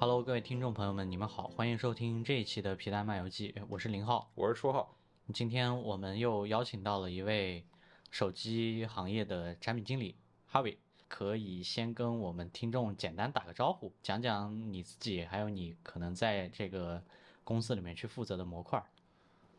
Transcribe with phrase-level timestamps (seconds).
[0.00, 4.96] Hello，各位听众朋友们，你们好，欢迎收听这一期的皮蛋漫游记，我是林浩，我是初浩。
[5.34, 7.62] 今天我们又邀请到了一位
[8.10, 10.16] 手机行业的产品经理
[10.50, 17.02] Harvey，可以先跟我们听众简单打个招呼，讲讲你自己，还有你可能在这个
[17.44, 18.82] 公司里面去负责的模块。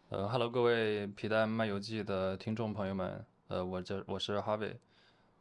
[0.10, 4.74] 呃哈喽，各位皮蛋漫游记的听众朋友们，呃，我这我是 Harvey，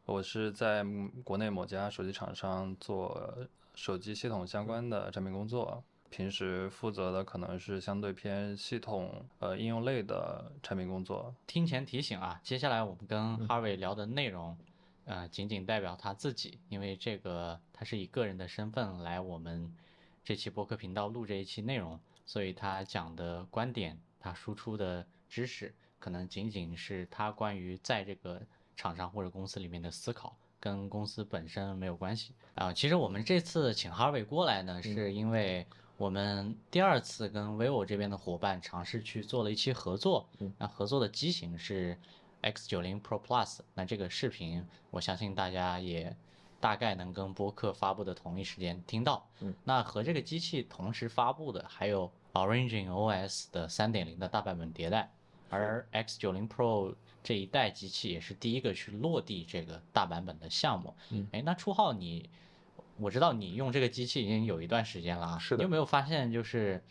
[0.04, 0.84] 我是在
[1.24, 11.34] 国内某家手机厂商做手机系统相关的产品工作，平时负责的可能是相对偏系统呃应用类的产品工作。
[11.46, 14.56] 听前提醒啊，接下来我们跟 Harvey 聊的内容，
[15.04, 19.74] 呃，仅仅代表他自己，因为这个他是以个人的身份来我们
[20.24, 23.98] 这期播客频道录这一期内容，所以他讲的观点。
[24.22, 28.38] 他输出的知识可能仅仅是他关于在这个
[28.76, 32.72] 厂商或者公司里面的思考，跟公司本身没有关系啊。
[32.72, 35.66] 其实我们这次请哈维过来呢，是因为
[35.96, 41.98] 我们第二次跟 vivo 这边的伙伴尝试去做了一期合作，那合作的机型是
[42.42, 43.60] X 九零 Pro Plus。
[43.74, 46.14] 那这个视频我相信大家也
[46.60, 49.26] 大概能跟播客发布的同一时间听到。
[49.64, 52.10] 那和这个机器同时发布的还有。
[52.32, 55.10] Origin OS 的三点零的大版本迭代，
[55.48, 60.94] 而 X 九零 Pro 这一代机器也是第一个去落地这个大版本的项目。
[61.10, 62.28] 嗯，哎，那初号你，
[62.98, 65.38] 我知道你用这个机器已经有一段时间了啊。
[65.38, 65.58] 是的。
[65.58, 66.82] 你有没有发现，就是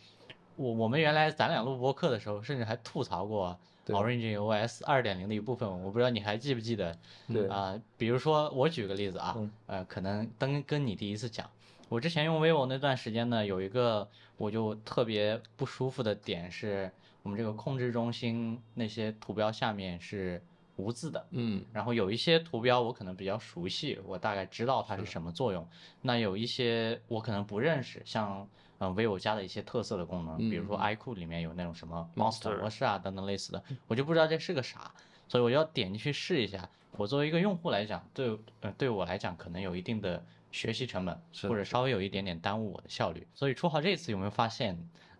[0.56, 6.96] 我我们原来咱俩录播课的时候，甚至还吐槽过 Orange OS 二点零的一部分，我不知道你还记不记得？
[7.26, 9.36] 对啊，比如说我举个例子啊，
[9.66, 11.48] 呃，可能跟跟你第一次讲。
[11.88, 16.88] 我之前用 vivo 那段时间呢，有一个我就特别不舒服的点是，
[17.22, 20.42] 我们这个控制中心那些图标下面是
[20.76, 25.66] 无字的，嗯，然后有一些图标我可能比较熟悉，我大概知道它是什么作用，
[26.02, 28.48] 那有一些我可能不认识，像
[28.78, 34.92] 嗯 vivo 加的一些特色的功能，比如说 iQOO 里面有那种什么 Monster 模式啊等等类似的，我就不知道这是个啥，
[35.28, 36.68] 所以我要点进去试一下。
[36.96, 40.24] 我作为一个用户来讲，对呃对我来讲可能有一定的。
[40.52, 44.76] 学习成本或者稍微有一点点耽误我的效率，所以初号这次有没有发现，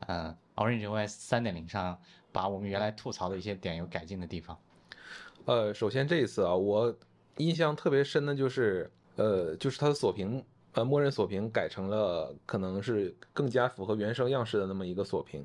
[0.09, 1.98] 嗯，Orange OS 三点零上
[2.31, 4.56] 把我们原来吐槽的一些点有改进的地方？
[5.47, 6.94] 呃，首先这一次啊，我
[7.38, 10.44] 印象特别深的就是，呃，就是它的锁屏，
[10.75, 15.44] 呃，默认锁屏改成了可能是更加符合原生样式的那么一个锁屏。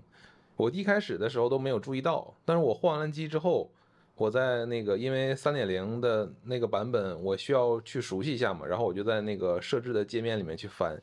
[0.57, 3.71] 我一开始的时候都没有注意到，但是我换完机之后。
[4.17, 10.97] 我在那个，因为三点零的那个版本，我需要去熟悉一下嘛，然后我就在那个设置的界面里面去翻，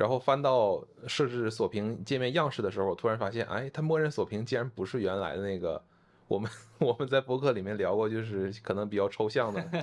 [0.00, 5.82] 然后翻到设置锁屏界面样式的时候，我突然发现，哎，它默认锁屏竟然不是原来的那个，
[6.26, 6.50] 我们
[6.80, 9.68] 我们在博客里面聊过，就是可能比较抽象的，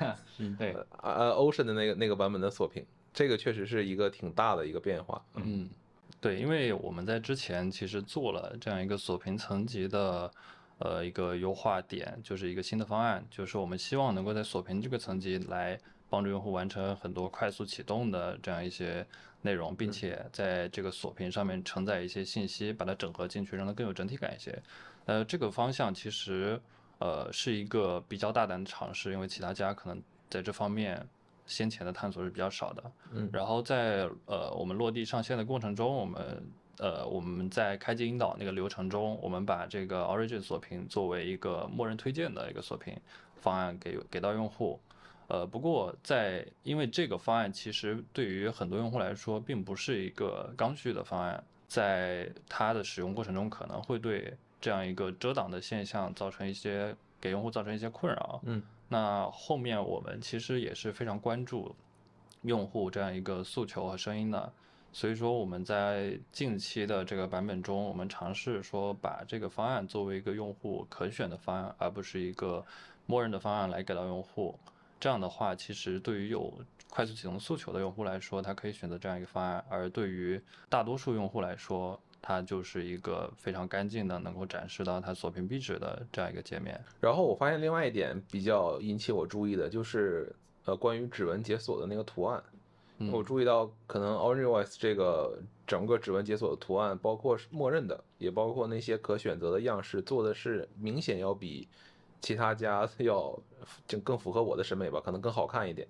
[0.38, 5.68] 嗯，对，呃，Ocean 的那个那个版本的锁屏，这个确实是一个挺大的一个变化，嗯，
[6.22, 10.30] 对，因为我们在之前其实做了这样一个锁屏层级的。
[10.78, 15.78] 呃，一个优化点就是一个新的方案，就是我们希望能够在锁屏这个层级来
[16.10, 19.06] 帮助用户完成很多快速启动的这样一些
[19.44, 24.60] 内容，并且在这个锁屏上面承载一些信息，把它整合进去，让它更有整体感一些。
[25.04, 26.60] 呃，这个方向其实
[26.98, 31.06] 呃是一个比较大胆的尝试，因为其他家可能在这方面
[31.46, 32.82] 先前的探索是比较少的。
[33.12, 36.42] 嗯，然后在呃我们落地上线的过程中，我们。
[36.78, 42.98] 呃，我们在开机引导那个流程中，我们把这个 Origin 锁屏作为一个默认推荐的一个锁屏
[43.36, 44.80] 方案给给到用户。
[45.26, 58.40] 呃，不过在因为这个方案其实对于很多用户来说并不是一个刚需的方案，在它的使用过程中可能会对这样一个遮挡的现象造成一些给用户造成一些困扰。
[58.44, 61.74] 嗯，那后面我们其实也是非常关注
[62.42, 64.52] 用户这样一个诉求和声音的。
[64.92, 72.64] 所以说我们在近期的这个版本中，我们尝试说把这个方案作为一个用户可选的方案，而不是一个
[73.06, 74.56] 默认的方案来给到用户。
[75.04, 76.50] 这样的话，其实对于有
[76.88, 80.40] 快速启动诉求的用户来说，他可以选择这样一个方案；而对于
[80.70, 86.82] 大多数用户来说，它就是一个非常干净的，能够展示到它锁屏壁纸的这样一个界面。
[87.02, 90.34] 然后我发现另外一点比较引起我注意的就是，
[90.64, 92.42] 呃，关于指纹解锁的那个图案。
[93.12, 101.68] 我注意到，可能 Orange OS 这个整个指纹解锁的图案，包括默认的，也包括那些可选择的样式，做的是明显要比
[102.24, 103.38] 其他家要
[103.86, 105.86] 就更符合我的审美吧，可能更好看一点。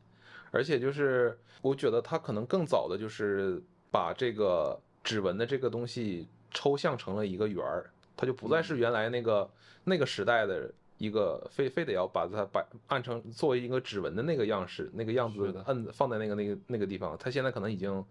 [0.51, 9.51] 而且就是我觉得它可能更早的就是把这个指纹的这个东西抽象成了一个圆儿，它就不再是原来那个
[9.85, 10.71] 那个时代的。
[10.97, 18.03] 一个非非得要把它摆按成作为一个指纹的那个样式，那个样子摁放在那个那个那个地方，它现在可能已经，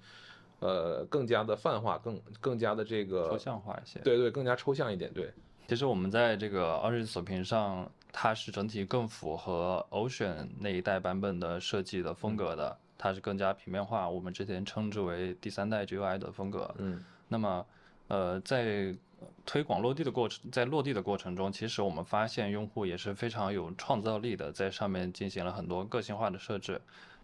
[0.60, 4.02] 呃更加的泛化，更更加的这个抽象化一些。
[4.02, 5.12] 对对，更加抽象一点。
[5.14, 5.32] 对，
[5.66, 16.74] 其实我们在这个 Orange 锁屏上，它是整体更符合 Ocean 那一代版本的设计的风格的，它是更加平面化，我们之前称之为第三代 GUI 的风格。
[16.78, 17.66] 嗯那么，
[18.10, 18.96] 呃，在
[19.46, 26.80] 推广落地的过程，在落地的过程中，其实我们发现用户也是非常有创造力的，在上面进行了很多个性化的设置。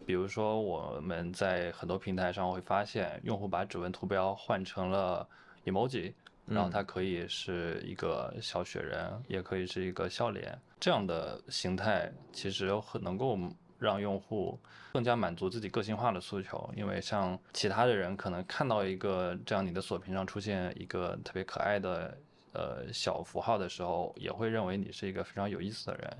[0.06, 5.27] 比如说，我们在很多平台上会发现，用户把指纹图标换成了
[5.65, 6.13] emoji，
[6.47, 13.37] 然后它可以是一个小雪人，也可以是一个笑脸，这样的形态其实很能够
[13.77, 14.59] 让用户
[14.93, 16.69] 更加满足自己个性化的诉求。
[16.75, 22.17] 因为像其他的人可能看到一个这样你的锁屏上出现一个特别可爱的
[22.53, 26.17] 呃小符号的时候，也会认为你是一个非常有意思的人。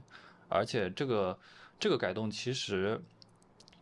[0.48, 1.38] 而且这个
[1.80, 3.00] 这个改动其实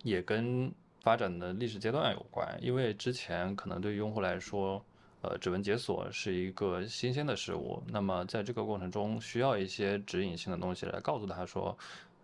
[0.03, 0.71] 也跟
[1.01, 4.83] 发展的历史阶段有关，因为之前可能对用户来说，
[5.27, 11.77] 呃，指纹解锁是一个新鲜的事物，那么在这个过程中需要一些指引性的东西来告诉他说，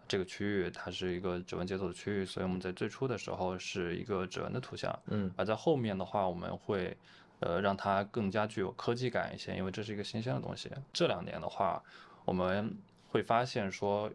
[0.07, 6.95] 这个区域它是一个指纹解锁的区域，所以我们在最初的时候是一个指纹的图像，嗯而在后面的话，我们会
[7.39, 10.69] 呃让它更加具有科技感一些，因为这是一个新鲜的东西。
[10.93, 11.83] 这两年的话，
[12.23, 12.73] 我们
[13.09, 14.09] 会发现说，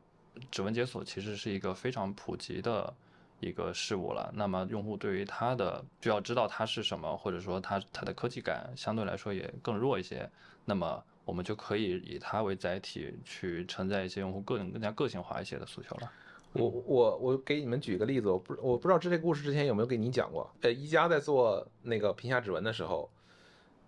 [0.51, 2.95] 指纹解锁其实是一个非常普及的
[3.41, 4.31] 一个事物了。
[4.35, 10.29] 那么用户对于它的需要知道它是什么，或者说它它的科技感相对来说也更弱一些。
[10.65, 16.11] 那么我们就可以以它为载体去承载一些用户更更加个性化一些的诉求了。
[16.55, 20.51] 我我我给你们举个例子，我不我不知道这个故事之前有没有给你讲过。
[20.63, 23.09] 呃，一加在做那个屏下指纹的时候，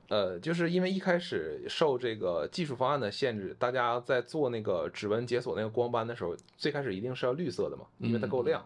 [0.09, 8.63] 呃，就是因为一开始受这个技术方案的限制，大家在做那个指纹解锁那个光斑的时候，最开始一定是要绿色的嘛，因为它够亮。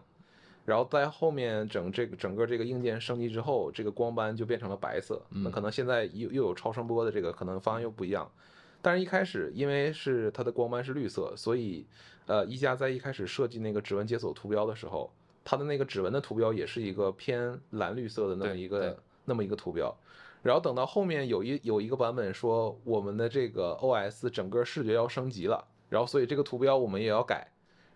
[0.65, 5.21] 然后在后面整这个整个这个硬件升级之后，这个光斑就变成了白色。
[5.29, 8.29] 那可能现在又又有超声波的这个，可能方案又不一样。
[8.81, 11.85] 但是一开始因为是它的光斑是绿色，所以
[12.25, 15.11] 呃，一加在一开始设计那个指纹解锁图标的时候，
[15.43, 19.95] 它的那个指纹的图标也是一个偏蓝绿色的那么一个那么一个图标。
[20.41, 27.51] 然后等到后面有一有一个版本说我们的这个 OS 整个视觉要升级了，然后所以这个图标我们也要改。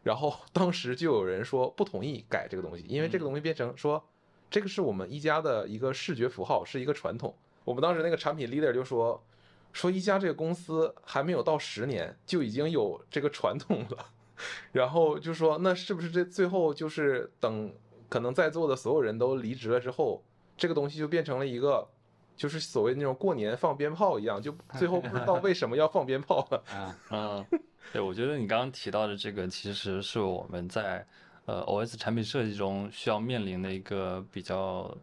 [0.09, 4.03] 然后 当时就有人说不同意改这个东西，因为这个东西变成说
[4.49, 7.35] 这个是我们一加的一个视觉符号，是一个传统。
[7.63, 9.23] 我们当时那个产品 leader 就说
[9.71, 14.05] 说一加这个公司还没有到十年就已经有这个传统了，
[14.73, 17.71] 然后就说那是不是这最后就是等
[18.09, 20.23] 可能在座的所有人都离职了之后，
[20.57, 21.87] 这个东西就变成了一个
[22.35, 26.63] 就是所谓那种过年放鞭炮一样，就最后不知道为什么要放鞭炮了。
[26.73, 27.45] 啊，嗯，
[27.91, 31.03] 对，我觉得你刚刚提到的这个，其实是我们在
[31.45, 34.95] 呃 OS 产品设计中需要面临的一个比较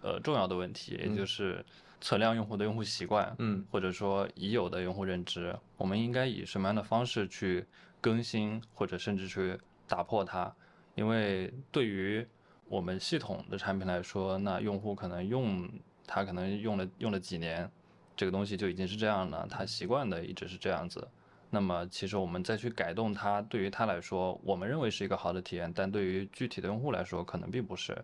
[0.00, 1.64] 呃重要的问题，也就是
[2.00, 7.66] 测量用户的用户习惯，嗯或者说已有的用户认知，我们应该以什么样的方式去
[8.00, 10.54] 更新，或者甚至去打破它？
[10.94, 12.24] 因为对于
[12.68, 15.68] 我们系统的产品来说，那用户可能用
[16.06, 17.68] 它可能用了用了几年，
[18.16, 21.08] 这个东西就已经是这样了，他习惯的一直是这样子。
[21.50, 27.96] 那么其实我们再去改动它，对于他来说，我们认为是一个好的体验，但对于具体的用户来说，可能并不是。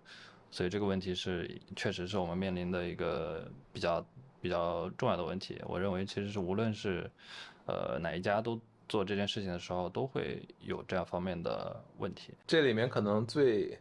[0.50, 4.04] 所以这个问题是确实是我们面临的一个比较
[4.40, 5.60] 比较重要的问题。
[5.66, 7.10] 我认为其实是无论是
[7.66, 12.32] 呃哪一家都做这件事情的时候，都会有这样方面的问题。
[12.46, 13.78] 这里面可能最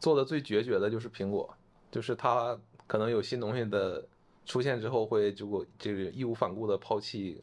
[0.00, 1.54] 做的最决绝的就是苹果，
[1.90, 4.04] 就是它可能有新东西的
[4.44, 7.42] 出现之后，会就这个义无反顾的抛弃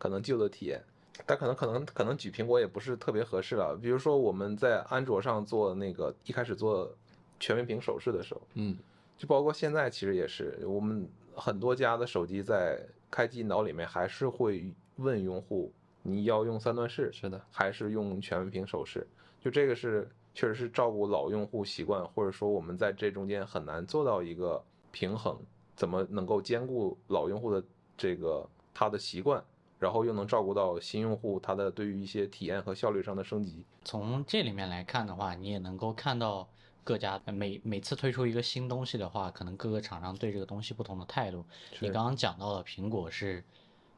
[0.00, 0.82] 可能旧的体验。
[1.26, 3.78] 但可能可能可能举苹果也不是特别合适了。
[3.80, 6.90] 比如说我们在安卓上做那个一开始做
[7.38, 8.78] 全面屏手势的时候，嗯
[9.18, 12.80] 就包括现在其实也是，我们很多家的手机在
[13.10, 15.70] 开机引导里面还是会问用户
[16.02, 19.06] 你要用三段式，是的，还是用全面屏手势？
[19.42, 25.38] 就这个是确实是照顾老用户习惯，或者说我们在这中间很难做到一个平衡，
[25.76, 27.62] 怎么能够兼顾老用户的
[27.96, 29.44] 这个他的习惯，
[29.80, 33.64] 然后又能照顾到新用户他的对于一些体验和效率上的升级？
[33.82, 36.46] 从这里面来看的话，你也能够看到
[36.84, 41.44] 各家每每次推出一个新东西的话，可能各个厂商对这个东西不同的态度。
[41.80, 43.42] 你刚刚讲到了苹果是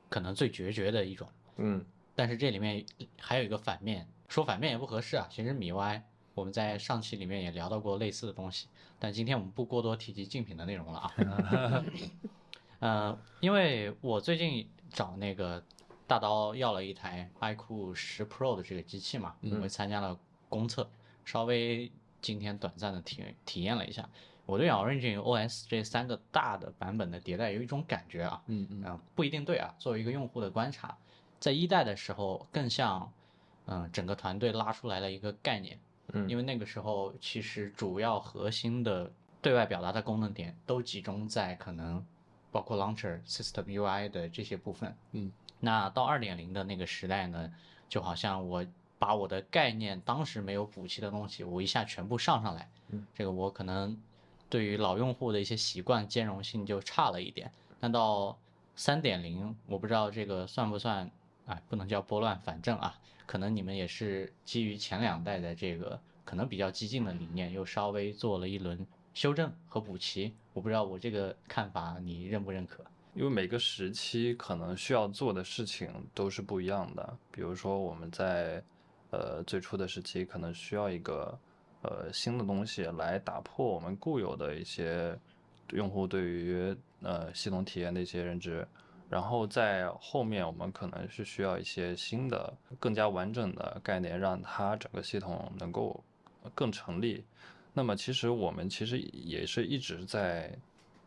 [0.09, 1.85] 可能最决绝的一种，嗯
[2.15, 2.85] 但是这里面
[3.19, 5.27] 还有一个反面，说反面也不合适啊。
[5.29, 6.03] 其实米 Y
[6.35, 8.69] 我们在上期里面也聊到过类似的东西，
[9.01, 11.15] 但今天我们不过多提及竞品的内容了啊。
[12.81, 15.63] 呃，因为我最近找那个
[16.07, 20.19] 大刀要了一台 iQOO 十 Pro 的这个机器嘛，因为参加了
[20.49, 20.89] 公测，
[21.25, 24.09] 稍微今天短暂的体体验了一下，
[24.45, 28.85] 我对 Origin OS 这三个大的版本的迭代有一种感觉啊，嗯嗯。
[28.87, 29.75] 嗯、不一定对啊。
[29.79, 30.97] 作为一个用户的观察，
[31.41, 33.11] 在一代的时候更像，
[33.67, 35.79] 嗯、整个团队拉出来了一个概念，
[36.13, 36.29] 嗯。
[36.29, 42.05] 因为那个时候其实主要核心的对外表达的功能点都集中在可能
[42.53, 44.95] 包括 Launcher、System UI 的这些部分。
[45.11, 47.53] 嗯，那到二点零的那个时代呢，
[47.89, 48.65] 就好像我
[48.99, 52.71] 把我的概念当时没有补齐的东西，我一下全部上上来。
[52.91, 53.99] 嗯，这个我可能
[54.49, 57.51] 对于老用户的一些习惯兼容性就差了一点。
[57.81, 58.39] 那到
[58.77, 61.11] 三点零，我不知道这个算不算，
[61.47, 62.95] 哎，不能叫拨乱反正啊，
[63.27, 70.35] 可能你们也是基于前两代的这个可能比较激进的理念，又稍微做了一轮修正和补齐。
[70.53, 72.85] 我不知道我这个看法你认不认可？
[73.15, 77.17] 因为每个时期可能需要做的事情都是不一样的。
[77.31, 78.63] 比如说我们在
[79.11, 81.39] 呃最初的时期，可能需要一个
[81.83, 85.19] 呃新的东西来打破我们固有的一些
[85.73, 88.67] 用户对于呃系统体验的一些认知。
[89.11, 92.51] 然后在后面，我们可能是需要一些新的、
[92.81, 96.03] 更加完整的概念，让它整个系统能够
[96.55, 97.23] 更成立。
[97.75, 100.57] 那么，其实我们其实也是一直在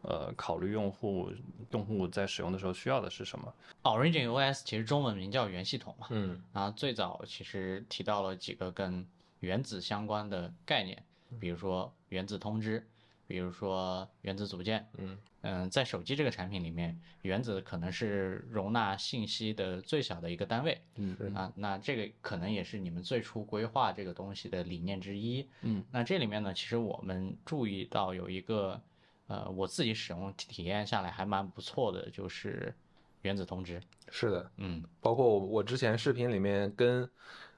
[0.02, 1.32] 呃考虑用户
[1.72, 3.54] 用户在使用的时候需要的是什么。
[3.84, 9.06] Origin OS 其实中文名叫原系统嘛，嗯然后最早其实提到了几个跟
[9.42, 11.04] 原子相关的概念，
[11.40, 12.88] 比如说原子通知，
[13.28, 14.88] 比如说原子组件。
[14.98, 15.18] 嗯
[15.48, 20.82] 嗯，在手机这个产品里面，原子可能是容纳信息的最小的一个单位。
[20.96, 25.48] 嗯啊，那这个可能也是你们最初规划这个东西的理念之一。
[25.62, 28.82] 嗯，那这里面呢，其实我们注意到有一个，
[29.28, 32.74] 呃，我自己使用体体验下来还蛮不错的，就是
[33.22, 33.80] 原子通知。
[34.10, 37.08] 是的，嗯包括我我之前视频里面跟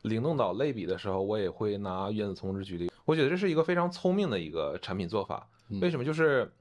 [0.01, 2.91] 灵动岛类比的时候，我也会拿原子通知举例。
[3.05, 5.47] 我觉得这是一个非常聪明的一个产品做法。
[5.81, 6.03] 为什么？
[6.03, 6.51] 就是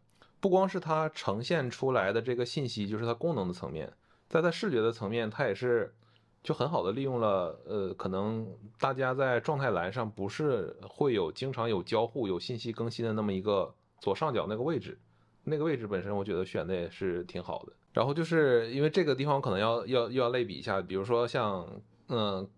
[0.40, 3.92] 不光是它呈现出来的这个信息，就是它功能的层面，
[4.28, 5.94] 在它视觉的层面，它也是
[6.42, 7.58] 就很好的利用了。
[7.66, 8.46] 呃，可能
[8.78, 14.98] 大家在状态栏上不是会有经常有交互、有信息更新的那么一个左上角那个位置，
[15.44, 17.72] 那个位置本身我觉得选的也是挺好的。
[17.92, 21.66] 然后就是因为这个地方可能要要又要类比一下，比如说像
[22.08, 22.48] 嗯、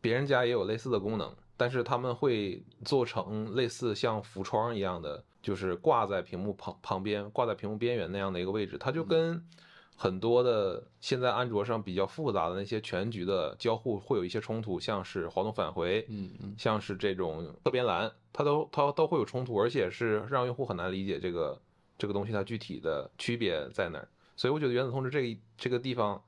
[0.00, 9.42] 别人家也有类似的功能，但是他们会做成类似像浮窗一样的，就是挂在屏幕旁旁边，挂在屏幕边缘那样的一个位置，它就跟
[9.96, 21.58] 很多的现在安卓上比较复杂的那些全局的交互会有一些冲突，像是滑动返回，嗯嗯像是这种侧边栏，它都它都会有冲突，而且是让用户很难理解这个
[21.96, 24.06] 这个东西它具体的区别在哪儿。
[24.36, 26.22] 所以我觉得原子通知这个这个地方，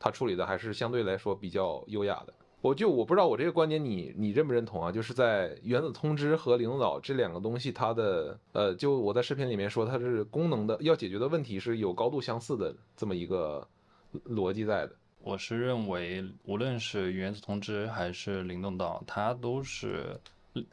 [0.00, 2.34] 它处理的还是相对来说比较优雅的。
[2.68, 4.92] 我就我不知道我这个观点你你认不认同啊？
[4.92, 13.66] 就是在原子通知和灵动岛这两个东西，它的呃，就我在视频里面说它是功能的要解决的问题是有高度相似的这么一个
[14.26, 14.94] 逻辑在的。
[15.22, 20.20] 我是认为，无论是原子通知还是灵动岛，它都是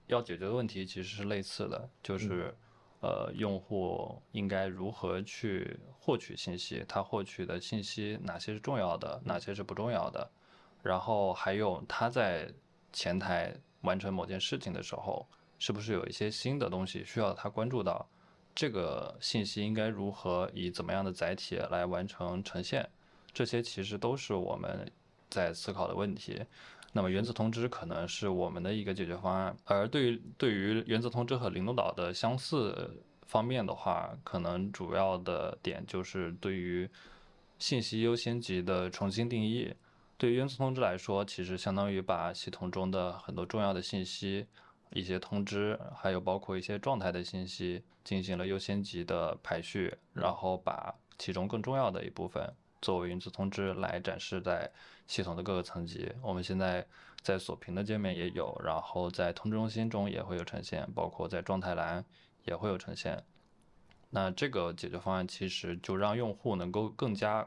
[0.08, 2.54] 要解决的问题其实是类似的，就是
[3.00, 10.30] 呃，用户应该如何去获取信息，他获取的信息哪些是重要的，哪些是不重要的，
[10.86, 12.48] 然后还有他在
[12.94, 13.52] 前台
[13.82, 15.28] 完成某件事情的时候，
[15.58, 18.08] 是不是有一些新的东西需要他关注到，
[18.54, 22.88] 这个信息应该如何以怎么样的载体来完成呈现。
[23.34, 24.88] 这些其实都是我们
[25.28, 26.40] 在思考的问题。
[26.94, 36.88] 那么原子通知可能是我们的一个解决方案，而对于对于原子通知和灵动岛的相似方面的话，可能主要的点就是对于
[37.58, 39.74] 信息优先级的重新定义。
[40.18, 44.48] 对于原子通知来说，其实相当于把系统中的很多重要的信息、
[44.92, 54.72] 一些通知，还有包括一些状态的信息进行了优先级的排序，然后把其中更重要的一部分作为原子通知来展示在
[55.06, 56.10] 系统的各个层级。
[56.22, 56.86] 我们现在
[57.22, 62.06] 在锁屏的界面也有，然后在通知中心中也会有呈现，包括在状态栏
[62.46, 63.22] 也会有呈现。
[64.12, 67.46] 那这个解决方案其实就让用户能够更加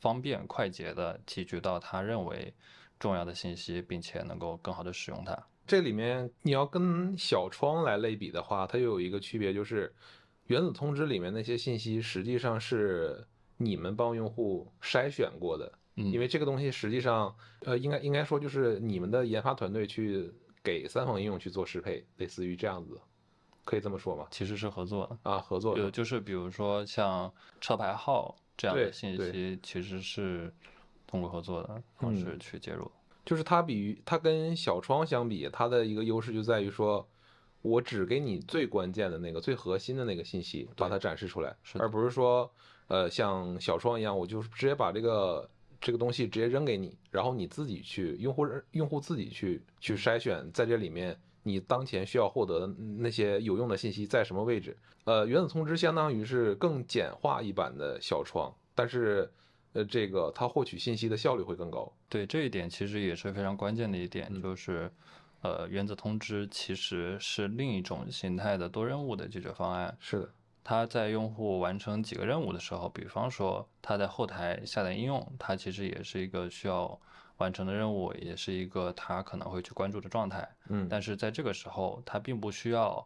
[0.00, 2.52] 方便快捷的提取到他认为
[2.98, 5.46] 重要的信息，并且能够更好的使用它。
[5.66, 9.94] 这里面你要跟小窗来类比的话，它又有一个区别，就是
[10.46, 13.24] 原子通知里面那些信息实际上是
[13.56, 20.32] 你们帮用户筛选过的，嗯因为这个东西实际上，呃，应该应该说就是你们的研发团队去
[20.64, 23.00] 给三方应用去做适配，类似于这样子，
[23.64, 24.26] 可以这么说吗？
[24.30, 25.30] 其实是合作的。
[25.30, 30.52] 啊，合作的，有就是比如说像车牌号这样的信息，其实是
[31.06, 32.90] 通过合作的方式嗯去介入。
[33.24, 37.08] 就是它比它跟小窗相比，它的一个优势就在于说，
[37.62, 42.52] 我只给你最关键的那个、最核心的那个信息，把它展示出来，而不是说，
[42.88, 45.48] 呃，像小窗一样，我就直接把这个
[45.80, 51.18] 这个东西直接扔给你，然后你自己去用户用户自己去去筛选，在这里面
[51.50, 52.66] 你当前需要获得的
[52.98, 54.76] 那些有用的信息在什么位置。
[55.04, 59.30] 呃，原子通知相当于是更简化一版的小窗，但是
[59.72, 61.90] 呃，这个它获取信息的效率会更高。
[62.08, 64.90] 对这一点其实也是非常关键的一点，就是，
[65.42, 69.96] 呃，原子通知其实是另一种形态的多任务的解决方案。
[70.00, 70.28] 是的，
[70.62, 77.00] 它在用户完成几个任务的时候，比方说他在后台下载应用，它其实也是一个需要
[77.40, 80.48] 完成的任务，也是一个他可能会去关注的状态。
[80.68, 83.04] 嗯，但是在这个时候，他并不需要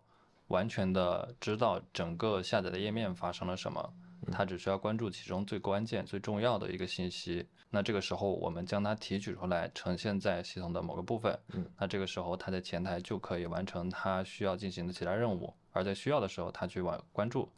[0.48, 3.94] 完全的知道整个下载的页面发生了什么，
[4.32, 7.48] 他只需要关注其中最关键、最重要的一个信息。
[7.70, 11.36] 那这个时候，我们将它提取出来，呈现在系统的某个部分。
[11.54, 17.48] 嗯，那这个时候，他在前台就可以完成他需要进行的其他任务，而在需要的时候，他去完关注，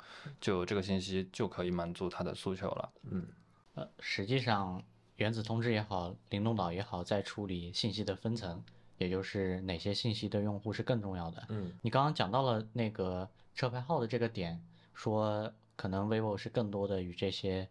[0.41, 2.93] 就这个信息就可以满足他的诉求了。
[3.11, 3.27] 嗯，
[3.75, 4.83] 呃，实际上
[5.17, 8.63] 原子通知也好，灵动岛也好，在处理信息的分层，
[8.99, 11.45] 也就是哪些信息对用户是更重要的。
[11.49, 14.61] 嗯，你刚刚讲到了那个车牌号的这个点，
[14.93, 17.67] 说可能 vivo 是更多的与这些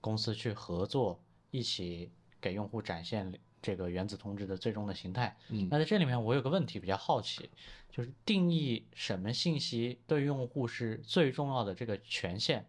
[0.00, 1.20] 公司去合作，
[1.52, 5.36] 一起给用户展现这个原子通知的最终的形态。
[5.50, 7.48] 嗯那在这里面，我有个问题比较好奇，
[7.92, 12.64] 就是定义什么信息对用户是最重要的这个权限，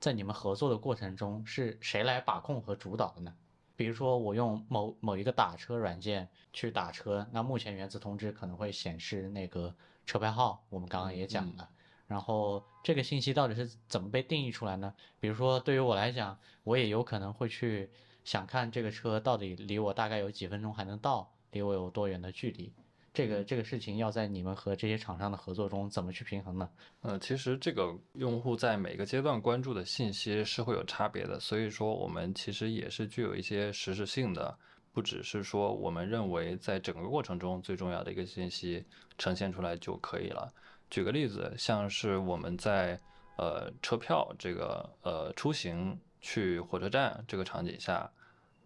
[0.00, 3.32] 在你们合作的过程中是谁来把控和主导的呢？
[3.78, 9.72] 比如说，我用某某一个打车软件去打车，那目前原子通知可能会显示那个
[10.04, 11.70] 车牌号，我们刚刚也讲了。
[12.08, 14.92] 然后这个信息到底是怎么被定义出来呢？
[15.20, 17.88] 比如说，对于我来讲，我也有可能会去
[18.24, 22.72] 想看这个车到底离我大概有几分钟还能到，离我有多远的距离。
[23.18, 26.70] 这个这个事情要在你们和这些厂商的合作中怎么去平衡呢？
[27.00, 34.56] 呃，其实这个用户在每个阶段关注的信息是会有差别的，所以说我们其实也是具有一些实时性的，
[34.92, 38.84] 不只是说我们认为在整个过程中最重要的一个信息
[39.18, 40.48] 呈现出来就可以了。
[40.88, 42.96] 举个例子，像是我们在
[43.36, 48.08] 呃车票这个呃出行去火车站这个场景下，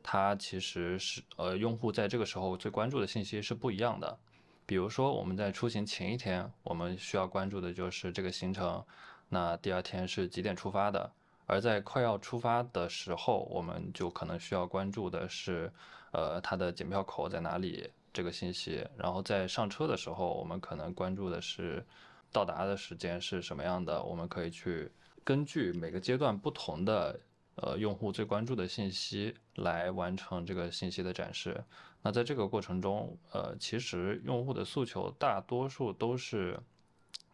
[0.02, 4.18] 它其实是呃用户在这个时候最关注的信息是不一样的。
[4.64, 8.84] 比如说我们在出行前一天，我们需要关注的就是这个行程，
[9.28, 11.12] 那第二天是几点出发的。
[11.46, 15.70] 而在快要出发的时候，我们就可能需要关注的是，
[16.12, 18.86] 呃，它的检票口在哪里这个信息。
[18.96, 21.84] 然后在上车的时候，我们可能关注的是
[22.30, 24.02] 到达的时间是什么样的。
[24.02, 24.90] 我们可以去
[25.24, 27.20] 根据每个阶段不同的
[27.56, 31.62] 呃用户最关注的信息来完成这个信息的展示。
[32.02, 36.58] 那在这个过程中，呃，其实用户的诉求大多数都是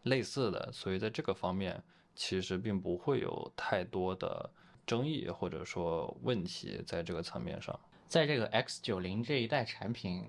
[0.03, 1.83] 类似的，所以在这个方面
[2.15, 4.49] 其实并不会有太多的
[4.85, 7.77] 争议或者说问题在这个层面上。
[8.07, 10.25] 在这个 X 九零这一代产品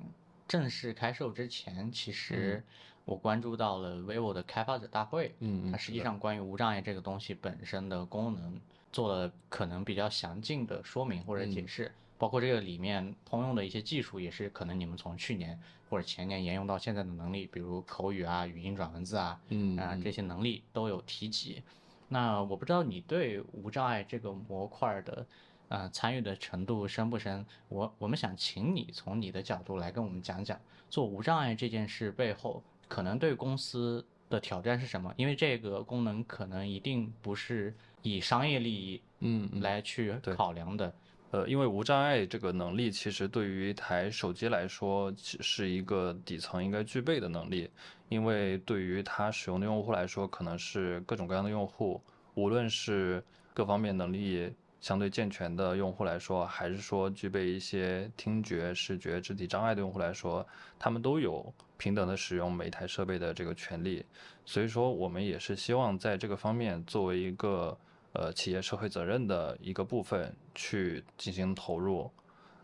[0.49, 2.63] 正式开售之前，其实
[3.05, 8.61] 我关注到了 vivo 的开发者大会，嗯它实际上关于无障碍这个东西本身的功能
[8.93, 11.91] 做了可能比较详尽的说明或者解释，
[12.21, 21.63] 包括这个里面通用的一些技术，也是可能你们从去年或者前年沿用到现在的能力，比如口语啊、语音转文字啊，嗯啊、这些能力都有提及。
[22.09, 25.27] 那我不知道你对无障碍这个模块的
[25.69, 27.47] 呃参与的程度深不深？
[27.69, 35.11] 我我们想请你从你的角度来跟我们讲讲，做无障碍这件事背后可能对公司的挑战是什么？
[35.17, 40.93] 因为这个功能可能一定不是以商业利益嗯嗯来去考量的。
[41.33, 47.71] 呃，因为无障碍这个能力，其实对于一台手机来说，是一个底层应该具备的能力。
[48.09, 52.03] 因为对于它使用的用户来说，可能是各种各样的用户，
[52.35, 53.23] 无论是
[53.55, 60.45] 各方面能力相对健全的用户来说，还是说具备一些听觉、视觉、肢体障碍的用户来说，
[60.81, 64.05] 他们都有平等的使用每台设备的这个权利。
[64.45, 67.79] 所以说，我们也是希望在这个方面作为一个
[68.13, 72.11] 呃企业社会责任的一个部分去进行投入。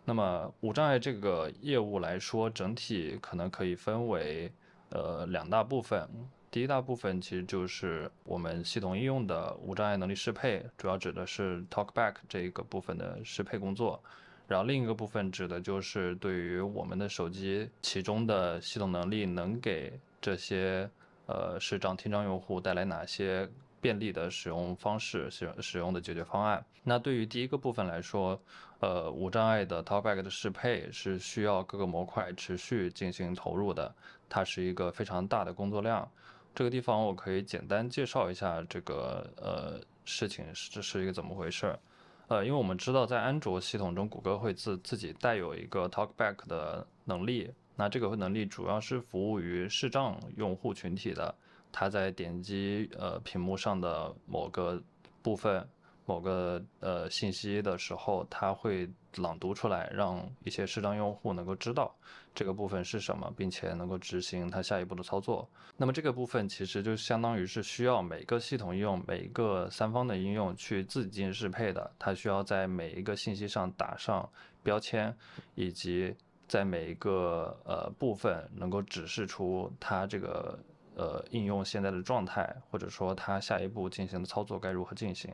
[0.04, 4.52] 那么无障碍这个业务来说，整体可能可以分为
[4.90, 6.08] 呃两大部分。
[6.48, 14.02] 第一大部分其实就是我们系统应用的无障碍能力适配，主要指的是 TalkBack 这一个部分的适配工作。
[14.48, 20.88] 然后另一个部分指的就是对于我们的手机其中的系统能力能给这些
[21.26, 23.46] 呃视障听障用户带来哪些
[23.86, 26.64] 便利的使用方式、使使用的解决方案。
[26.82, 28.36] 那对于第一个部分来说，
[28.80, 33.94] 呃，无障碍的 Talkback 的适配是需要各个模块持续进行投入的，
[34.28, 36.10] 它是一个非常大的工作量。
[36.52, 41.78] 这个地方我可以简单介绍一下这个呃事情是这是一个怎么回事。
[42.26, 51.32] 呃，因为我们知道在安卓系统中，谷歌会自自己带有一个 Talkback 的能力，那这个能力主要是服务于视障用户群体的。
[51.78, 54.82] 他在点击呃屏幕上的某个
[55.22, 55.68] 部分。
[56.08, 61.92] 某个呃信息的时候，它会朗读出来，让一些视障用户能够知道
[62.32, 65.48] 这个部分是什么，并且能够执行它下一步的操作。
[65.76, 71.90] 那么这个部分其实就相当于是需要每个系统应用、每一个三方的应用去自己进行适配的。
[71.98, 74.30] 它需要在每一个信息上打上
[74.62, 75.12] 标签，
[75.56, 76.14] 以及
[76.46, 80.56] 在每一个呃部分能够指示出它这个
[80.96, 85.30] 呃应用现在的状态，或者说它下一步进行的操作该如何进行。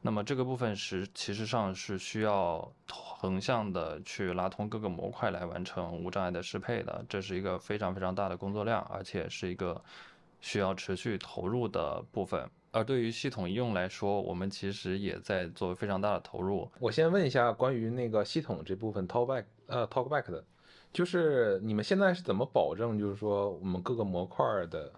[0.00, 9.82] 那么这个部分是其实上是需要横向的去拉通各个模块来完成无障碍的适配的，这是一个非常非常大的工作量，而且是一个
[10.40, 12.46] 需要持续投入的部分。
[12.70, 16.70] 而对于系统应用来说，我们其实也在做非常大的投入。
[16.80, 20.44] 我先问一下关于那个系统这部分 Talkback 呃 Talkback 的，
[20.94, 24.90] 就是你们现在是怎么保证，就是说我们各个模块的。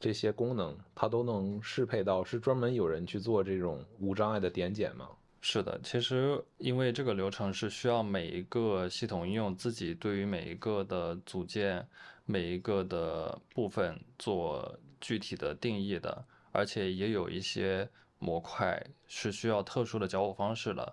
[0.00, 5.08] 这些功能它都能适配到，是专门有人去做这种无障碍的点检吗？
[5.40, 11.86] 是的，其实因为这个流程是需要每一个系统应用自己对于每一个的组件、
[12.24, 20.92] 每一个的部分做具体的定义的，而且也有一些模块是需要特殊的交互方式的。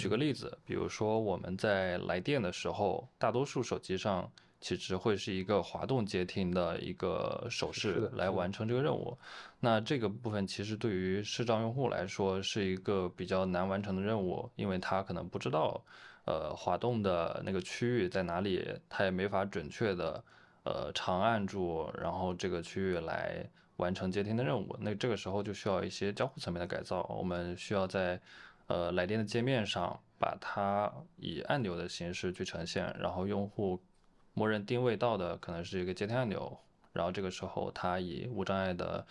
[0.00, 4.30] 举个例子，比如说我们在来电的时候，大多数手机上。
[4.62, 9.16] 其实会是一个滑动接听的一个手势来完成这个任务，
[9.58, 15.82] 那这个部分其实对于视障用户来说是一个比较难完成的任务，因为他可能不知道，
[16.26, 20.22] 呃，滑动的那个区域在哪里，他也没法准确的，
[20.64, 23.42] 呃，长按住，然后这个区域来
[23.76, 24.76] 完成接听的任务。
[24.78, 28.20] 那这个时候就需要一些交互层面的改造，我们需要在，
[28.70, 33.80] 呃，来电的界面上把它以按钮的形式去呈现，然后用户。
[34.32, 36.56] 默认定位到的可能是一个接听按钮，
[36.92, 39.04] 然后这个时候它以无障碍的，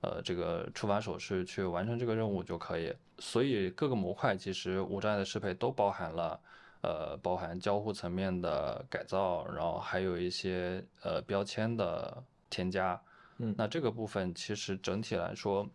[0.00, 2.92] 呃，这个触发手势去完成这个任务就可以。
[3.18, 6.40] 所以各个模块其实无障碍的适配都包含了，
[6.80, 13.00] 呃，包含交互层面的改造，然后还有一些呃标签的添加。
[13.36, 15.68] 嗯，那这个部分其实整体来说，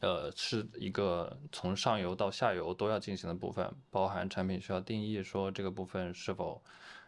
[0.00, 6.62] 呃，是一个从上游到下游都要进行的部分，包含产品需要定义说这个部分是否。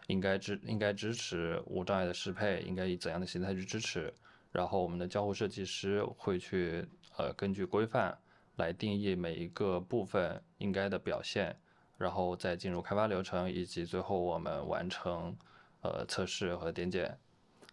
[0.09, 4.13] 应该支应该支持无障碍的适配，应该以怎样的形态去支持？
[4.53, 8.15] 然后我们的交互设计师会去呃根据规范
[8.57, 11.57] 来定义每一个部分应该的表现，
[11.97, 15.35] 然后再进入开发流程，以及最后我们完成
[15.81, 17.19] 呃测试和点检。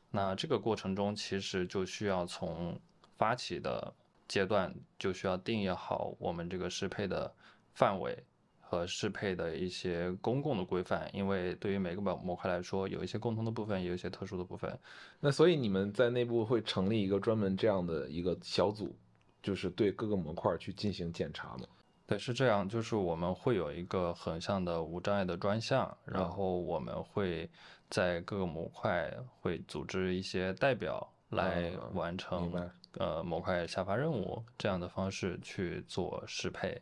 [0.10, 2.80] 那这个过程中其实就需要从
[3.18, 3.94] 发起的
[4.32, 7.34] 阶段就需要定义好我们这个适配的
[7.74, 8.18] 范围。
[8.64, 14.80] 和适配的一些公共的规范，因为对于每个模模块来说，有一些共同的部分，也有一些特殊的部分。
[15.20, 18.96] 那所以你们在内部会成立一个专门这样的一个小组，
[19.44, 21.66] 就是对各个模块去进行检查吗？
[22.08, 27.50] 对，是这样，就是我们会有一个横向的无障碍的专项，然后我们会
[27.90, 32.50] 在各个模块会组织一些代表来完成
[32.94, 36.82] 呃模块下发任务，这样的方式去做适配。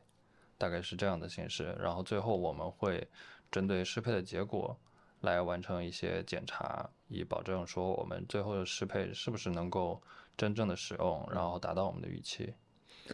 [0.58, 3.08] 大概是这样的形式，然后最后我们会
[3.50, 4.78] 针对适配的结果
[5.22, 10.02] 来完成一些检查，以保证说我们最后的适配是不是能够
[10.36, 12.54] 真正的使用，然后达到我们的预期。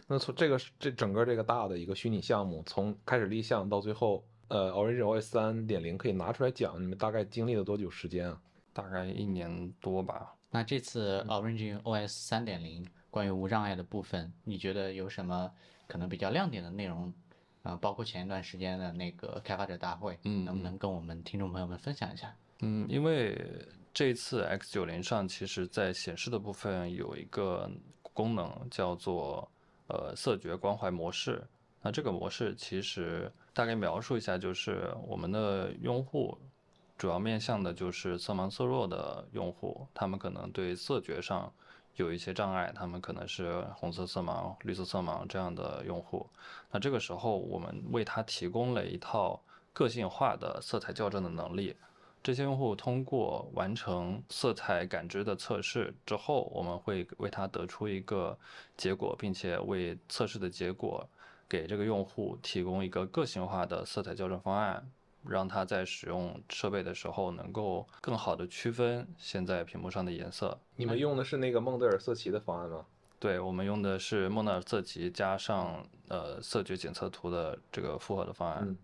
[0.08, 8.40] 那从这个这整个这个大的一个虚拟项目，从开始立项到最后，呃，Origin OS 三点零可以拿出来讲，你们大概经历了多久时间啊？
[8.72, 10.35] 大概一年多吧。
[10.56, 15.52] 那这次 Origin OS 三点零关于无障碍的部分，你觉得有什么
[15.86, 17.12] 可能比较亮点的内容？
[17.62, 22.34] 啊，包括前一段时间的那个开发者大会，嗯，能不能跟我们听众朋友们分享一下？
[22.60, 23.38] 嗯，因为
[23.92, 27.70] 这次 X 九零上，其实在显示的部分有一个
[28.14, 29.46] 功能叫做
[29.88, 31.46] 呃色觉关怀模式。
[31.82, 36.38] 那这个模式其实大概描述一下，就是我们的用户
[36.96, 41.52] 主要面向的就是色盲色弱的用户，他们可能对色觉上。
[41.98, 46.28] 有一些障碍，他们可能是红色色盲、绿色色盲这样的用户。
[46.70, 49.40] 那这个时候，我们为他提供了一套
[49.72, 51.74] 个性化的色彩校正的能力。
[52.22, 58.38] 这些用户通过完成色彩感知的测试之后，我们会为他得出一个
[58.76, 61.08] 结果，并且为测试的结果
[61.48, 64.86] 给这个用户提供一个个性化的色彩校正方案。
[65.28, 70.58] 让它在使用设备的时候能够更好的区分现在屏幕上的颜色。
[70.76, 72.84] 你们用的是那个孟德尔瑟奇的方案吗？
[73.18, 78.58] 对，我们用的是孟德尔瑟奇加上呃色觉检测图的这个复合的方案。
[78.62, 78.76] 嗯，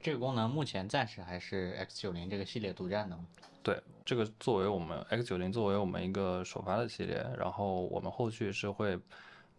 [0.00, 3.24] 这个功能目前暂时还是 X 九零这个系列独占的吗？
[3.62, 8.98] 对，这个作为我们 X 九零作为我们一个首发的系列，然后我们后续是会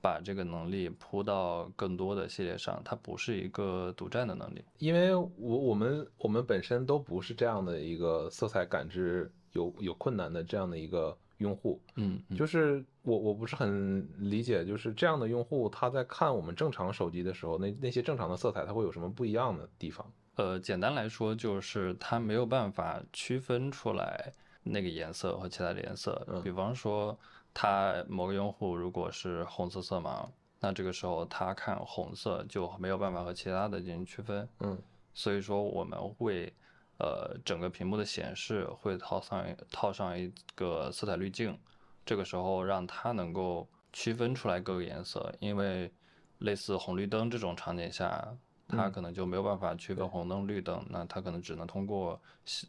[0.04, 4.62] 把这个能力铺到更多的系列上，它不是一个独占的能力。
[4.80, 20.06] 因为我我们我们本身都不是这样的一个色彩感知有有困难的这样的一个用户，嗯，嗯就是我我不是很理解，就是这样的用户他在看我们正常手机的时候，那那些正常的色彩，它会有什么不一样的地方？
[20.36, 26.22] 呃，简单来说就是它没有办法区分出来那个颜色和其他的颜色。
[26.28, 27.18] 嗯比方说，
[27.54, 30.28] 他某个用户如果是红色色盲，
[30.60, 34.48] 那这个时候他看红色就没有办法和其他的进行区分。
[34.60, 34.78] 嗯
[35.14, 36.52] 所以说我们会，
[36.98, 41.56] 呃，整个屏幕的显示会套上套上一个色彩滤镜，
[42.04, 45.94] 这个时候让它能够区分出来各个颜色，因为
[46.40, 48.36] 类似红绿灯这种场景下，
[48.68, 52.20] 它嗯可能就没有办法区分红灯绿灯，那它可能只能通过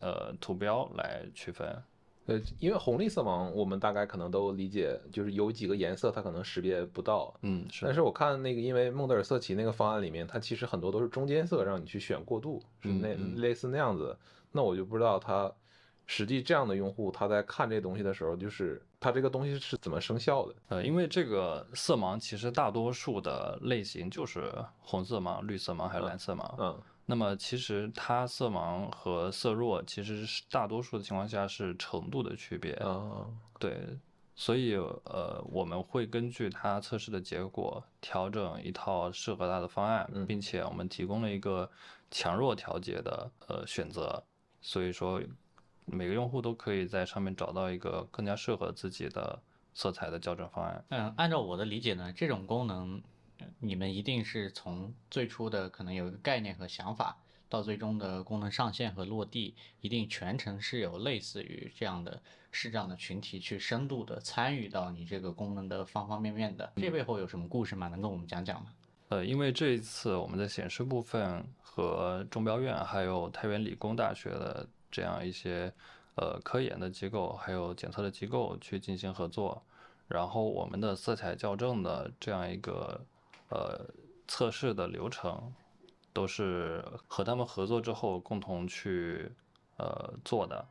[0.03, 1.83] 呃图标来区分。
[2.27, 7.35] 呃，因为红绿色盲，我们大概可能都理解，就是有几个颜色它可能识别不到。
[7.43, 7.85] 嗯，是。
[7.85, 14.17] 但是我看那个，因为孟德尔色奇那个方案里面，它其实很多都是中间色，让你去选过渡，是那嗯嗯类似那样子。
[14.53, 15.53] 那我就不知道它
[16.07, 20.55] 实际这样的用户他在看这东西的时候，就是它这个东西是怎么生效的？
[20.69, 26.55] 呃，因为这个色盲其实大多数的类型就是红色盲、绿色盲还有蓝色盲。
[26.59, 32.73] 嗯那么其实它色盲和色弱其实是大多数的情况下是程度的区别。
[32.75, 33.27] 啊
[33.61, 33.99] 对，
[34.35, 41.71] 所以呃，我们会根据它测试的结果调整一套适合它的方案，嗯并且我们提供了一个
[42.11, 44.23] 强弱调节的呃选择，
[44.61, 45.21] 所以说
[45.85, 49.41] 每个用户都可以在上面找到一个更加适合自己的
[49.75, 50.85] 色彩的校正方案。
[50.89, 53.03] 嗯，按照我的理解呢，这种功能，呃
[53.59, 57.17] 你们一定是从最初的可能有一个概念和想法，
[57.49, 62.21] 到最终的功能上线和落地，一定全程是有类似于这样的
[62.51, 66.73] 视障的群体去深度的参与到你这个功能的方方面面的。
[66.77, 67.89] 这背后有什么故事吗？
[67.89, 68.73] 能跟我们讲讲吗？
[69.09, 75.73] 呃，因为这一次我们在显示部分和中标院还有太原理工大学的这样一些
[76.17, 79.63] 呃科研的机构，还有检测的机构去进行合作，
[80.09, 83.05] 然后我们的色彩校正的这样一个
[83.49, 83.87] 呃
[84.27, 85.53] 测试的流程，
[86.13, 89.31] 都是和他们合作之后共同去
[89.77, 90.67] 呃做的。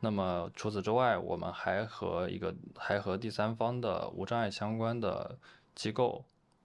[0.00, 5.38] 那么除此之外，我们还和一个还和第三方的无障碍相关的
[5.74, 6.24] 机构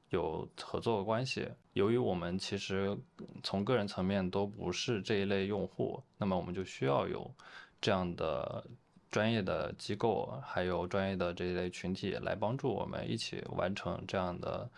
[0.10, 1.50] 有合作关系。
[1.74, 2.98] 由于我们其实
[3.42, 7.34] 从个人层面都不是这一类用户，那么我们就需要有
[7.80, 8.66] 这样的
[9.10, 14.70] 专业的机构，还有专业的这一类群体来帮助我们一起完成这样的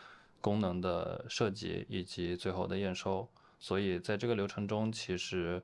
[0.44, 3.26] 功能的设计以及最后的验收。
[3.58, 5.64] 所以在这个流程中，其实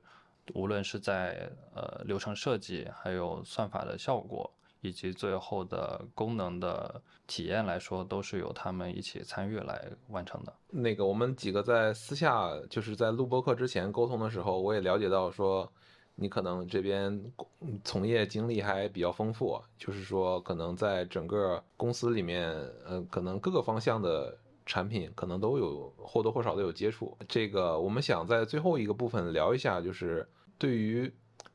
[0.54, 10.54] 无论是在呃流程设计，还有算法的效果，以及最后的功能的体验来说，都是由他们一起参与来完成的。
[10.70, 15.70] 那个我们几个在私下就是在录播课之前沟通的时候，我也了解到说，
[16.14, 17.22] 你可能这边
[17.84, 22.50] 从业经历还比较丰富，就是说可能在整个公司里面，
[22.86, 24.36] 呃，可能各个方向的
[24.70, 27.18] 产品可能都有或多或少的有接触。
[27.28, 30.28] 这个我们想在最后一个部分聊一下，就是
[30.58, 31.12] 对于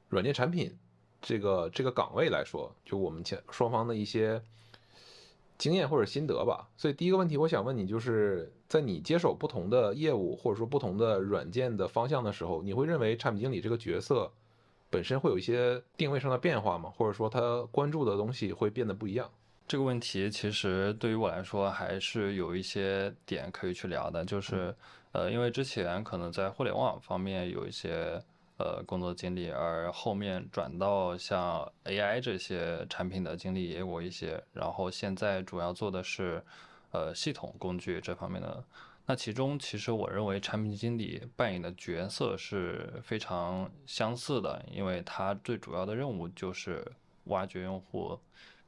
[0.09, 0.77] 软件产品
[1.21, 4.41] 这个这个岗位来说，就我们前双方的一些
[5.57, 6.67] 经验或者心得吧。
[6.75, 14.29] 所以第一个问题，我想问你，就是在你接手不同的业务或者说不同的软件的方向的时候，你会认为产品经理这个角色
[14.89, 16.91] 本身会有一些定位上的变化吗？
[16.97, 19.31] 或者说他关注的东西会变得不一样？
[19.67, 24.73] 这个问题其实对于我来说还是有一些点可以去聊的，就是
[25.11, 28.21] 呃，因为之前可能在互联网方面有一些
[28.57, 36.43] 呃工作经历，而后面转到像 AI 这些产品的经历也有一些，然后现在主要做的是
[36.91, 38.63] 呃系统工具这方面的。
[39.07, 46.85] 那其中其实我认为产品经理扮演的角色是非常相似的，因为他最主要的任务就是
[47.23, 48.19] 挖掘用户。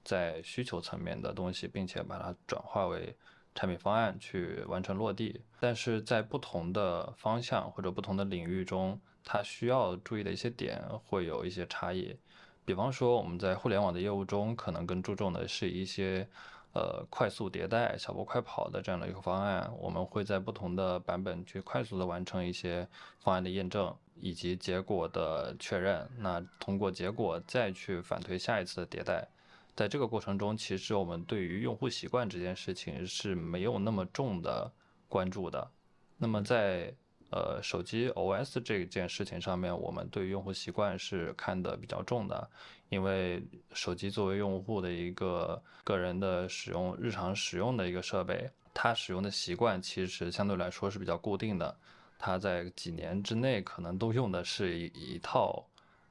[0.08, 3.14] 在需求层面的东西，并且把它转化为
[3.54, 5.42] 产品方案去完成落地。
[5.60, 12.18] 但是在不同的方向或者不同的领域中，它需要注意的一些点会有一些差异。
[12.64, 16.26] 比方说，我们在互联网的业务中，可能更注重的是一些
[16.74, 19.70] 呃快速迭代、小步快跑的这样的一个方案。
[19.78, 22.88] 我们会在不同的版本去快速的完成一些
[23.20, 26.10] 方案的验证以及结果的确认。
[26.18, 29.28] 那通过结果再去反推下一次的迭代。
[29.78, 34.74] 在这个过程中，其实我们对于用户习惯这件事情是没有那么重的
[35.08, 35.70] 关注的。
[36.18, 36.92] 那么在
[37.30, 42.50] 呃手机 OS 这件事情上面，我们对用户习惯是看得比较重的，
[42.90, 51.78] 因为手机作为用户的一个个人的使用、日常使用的一个设备，它使用的习惯其实相对来说是比较固定的，
[52.18, 55.64] 它在几年之内可能都用的是一一套。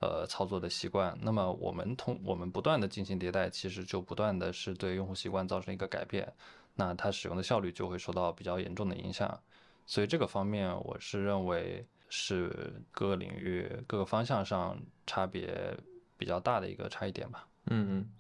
[0.07, 1.19] 呃，操作的习惯。
[1.21, 6.33] 那么我们通我们不断的进行迭代，其实就不断的是对用户习惯造成一个改变，
[6.77, 9.37] 那它使用的效率就会受到比较严重的影响。
[9.85, 15.77] 所以这个方面，我是认为是各个领域各个方向上差别
[16.17, 17.49] 比较大的一个差异点吧。
[17.67, 18.11] 嗯嗯，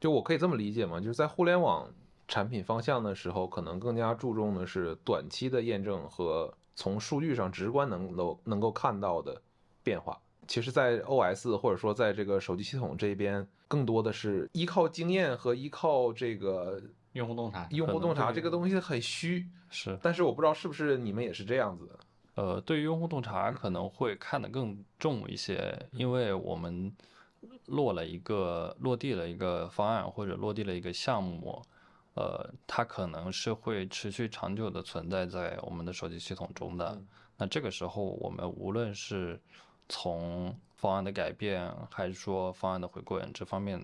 [0.00, 0.98] 就我可以这么理解吗？
[0.98, 1.88] 就是在互联网
[2.26, 9.40] 产品方向的时候，可能更加注重的是短期的验证和从数据上直观能够能够看到的
[9.84, 10.20] 变化。
[10.46, 16.80] 其实，在 OS 或者说在这个手机系统这边，更多的是依靠经验和依靠这个
[17.12, 17.66] 用户洞察。
[17.70, 19.98] 用户洞察这个东西很虚，是。
[20.02, 21.88] 但是我不知道是不是你们也是这样子。
[22.34, 26.94] 呃，对于用户洞察可能会看得更重一些，因为我们
[27.64, 31.62] 落了一个落地了一个方案或者落地了一个项目，
[32.14, 37.00] 呃，它可能是会持续长久的存在在我们的手机系统中的。
[37.38, 39.40] 那这个时候，我们无论是
[39.88, 43.82] 从方案的改变，还是说方案的回归这方面，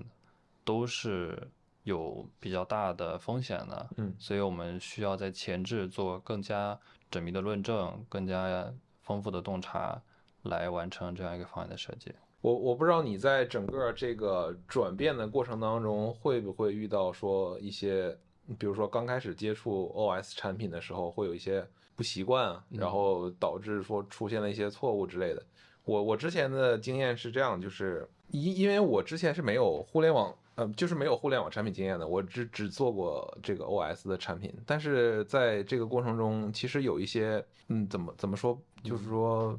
[0.65, 1.51] 都是
[1.85, 3.89] 有比较大的风险的。
[3.97, 6.79] 嗯，所以我们需要在前置做更加
[7.11, 10.01] 缜密的论证，更加丰富的洞察，
[10.43, 12.13] 来完成这样一个方案的设计。
[12.41, 18.19] 我我不知道你在整个这个转变的过程当中，会不会遇到说一些，
[18.59, 25.43] 比如说刚开始接触 OS 产品的时候，会有一些不习惯啊，然后导致说出现了一些错误之类的。
[25.85, 34.55] 我我之前的经验是这样，就是因因为我之前是没有互联网，呃，就是没有互联网产品经验的，我只只做过这个 OS 的产品。
[34.65, 39.59] 但是在这个过程中，其实有一些，嗯，怎么怎么说，就是说，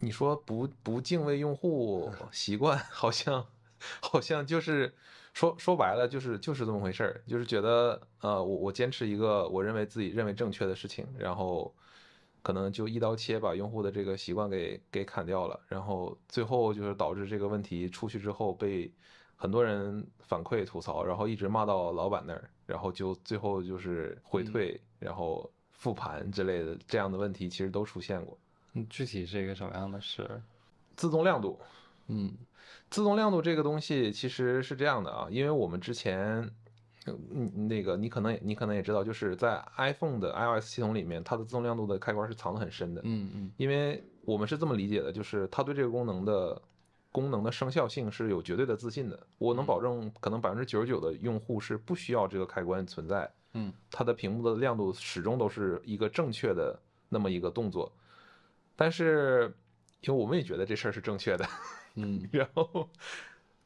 [0.00, 3.46] 你说不不敬畏用户习惯， 好像
[4.00, 4.92] 好像就是
[5.32, 11.72] 说说白了，就是就是这么回事儿，就是觉得，呃，我我坚持一个我认为自己认为正确的事情，然后。
[12.42, 18.90] 可能就一刀切把用户的这个习惯给给砍掉了，然后最后就是导致这个问题出去之后被
[19.36, 28.38] 很多人反馈吐槽，然后一直骂到老板那儿，然后就最后就是回退，然后复盘之类的这样的问题其实都出现过。
[28.74, 30.40] 嗯，具体是一个什么样的事？
[30.96, 31.58] 自动亮度。
[32.06, 32.32] 嗯，
[32.90, 36.50] 自动亮度这个东西其实是这样的啊，因为我们之前。
[37.32, 43.00] 嗯，那个你可能你可能也知道，就是在 iPhone 的 iOS 系统里面，它的自动亮度的开关是藏得很深的。
[43.04, 46.60] 嗯嗯，因为我们是这么理解的，就是它对这个功能的
[47.10, 49.18] 功能的生效性是有绝对的自信的。
[49.38, 53.30] 我能保证，可能百分之九十九的用户是不需要这个开关存在。
[53.54, 57.92] 嗯，它的屏幕的亮度始终都是一个正确的那么一个动作。
[58.76, 59.54] 但是，
[60.02, 61.46] 因为我们也觉得这事儿是正确的。
[61.94, 62.88] 嗯， 然后。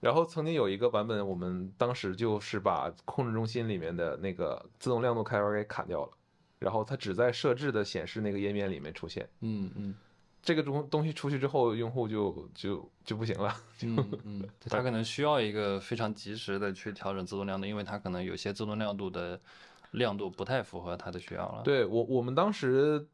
[0.02, 6.10] 然后曾经有一个版本，我们当时就是把控制中心里面的那个自动亮度开关给砍掉了，
[6.58, 9.28] 然后它只在设置的显示那个页面里面出现。
[9.42, 9.94] 嗯嗯，
[10.42, 13.54] 这个东东西出去之后，用户就就就不行了。
[13.84, 19.40] 嗯嗯，它可能需要一个非常及时的去调整自动亮度，因为它可能有些自动亮度的
[19.92, 21.62] 亮度不太符合它的需要了。
[21.62, 23.06] 对我我们当时，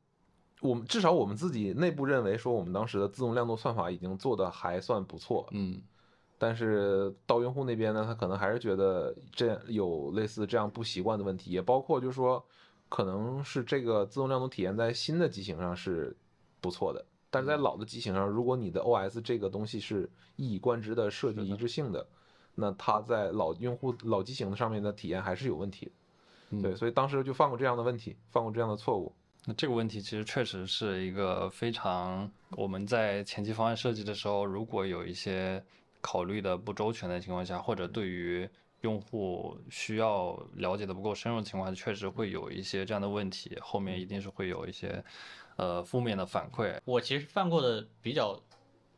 [0.62, 5.46] 我们至少我们自己内部认为说，我们当时的自动亮度算法已经做的还算不错。
[5.50, 5.82] 嗯。
[6.40, 12.42] 但是到用户那边呢，他可能还是觉得这样有类似这样不习惯的问题，也包括就是说，
[12.88, 16.16] 可能是这个自动亮度体验在新的机型上是
[16.60, 22.06] 不错的，但是在老的机型上，如果你的 OS 这个东西是一以贯之的设计一致性的，
[22.54, 25.86] 那它在老用户老机型上面的体验还是有问题
[26.50, 26.62] 的。
[26.62, 29.12] 对，所以当时就犯过这样的问题，犯过这样的错误。
[29.44, 35.60] 那这个问题其实确实是一个非常我们在前期方案设计的时候，如果有一些。
[36.10, 38.48] 考虑的不周全的情况下，或者对于
[38.80, 45.04] 用户需要了解的不够深入的情况下，确实会有一些这样的问题，后面一定是会有一些
[45.56, 46.80] 呃负面的反馈。
[46.86, 48.40] 我其实犯过的比较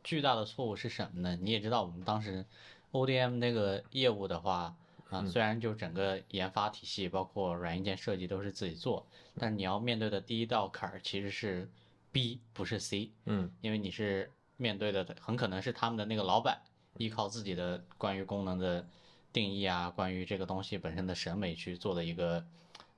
[0.01, 1.35] 巨大的错误是什么呢？
[1.35, 2.45] 你也知道，我们当时
[2.93, 4.73] ODM 那个业务的话
[5.09, 9.05] 啊，虽然就整个研发体系包括软硬件设计都是自己做，
[9.37, 11.69] 但是你要面对的第一道坎儿其实是
[12.09, 16.61] B 不是 C，嗯，因为你是面对的很可能是他们的那个老板。
[16.97, 18.87] 依靠自己的关于功能的
[19.33, 22.45] 定义啊，关于这个东西本身的审美去做的一个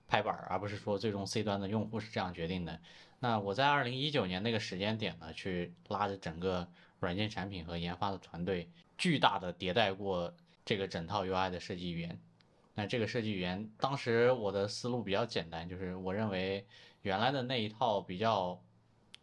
[0.08, 2.80] 拍板，而不是说最终 C 端的用户是这样决定的。
[3.20, 6.68] 那我在二零一九年那个时间点呢，去拉着整个
[7.00, 8.68] 软件产品和研发的团队，
[8.98, 10.34] 巨大的迭代过
[10.66, 12.20] 这个整套 UI 的设计语言。
[12.76, 16.66] 那这个设计语言，当时我的思路比较简单，就是我认为
[17.04, 18.60] 原来的那一套比较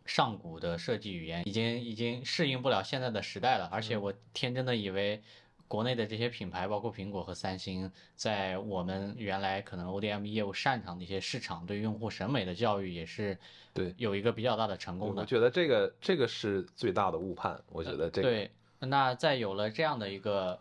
[0.07, 3.69] 上古的设计语言，已经已经适应不了现在的时代了。
[3.71, 5.23] 而且我天真的以为，
[5.69, 13.39] 国内的这些品牌，包括苹果和三星，在我们原来可能 ODM 业务擅长的一些市场，对用户审美的教育也是
[13.73, 15.23] 对有一个比较大的成功的。
[15.23, 17.61] 我觉得这个这个是最大的误判。
[17.69, 20.59] 我觉得这个对，那在有了这样的一个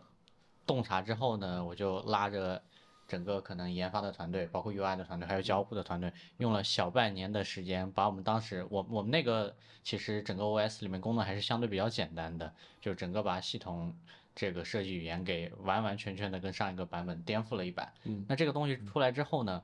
[0.66, 2.62] 洞察之后呢，我就拉着。
[3.10, 13.92] 整个可能研发的团队，包括 UI 的团队，还有交互的团队，用了小半年的时间，把我们当时我我们那个其实整个 OS 里面功能还是相对比较简单的，就整个把系统
[14.32, 17.92] 这个设计语言给完完全全的跟上一个版本颠覆了一版。
[18.04, 19.60] 嗯，那这个东西出来之后呢，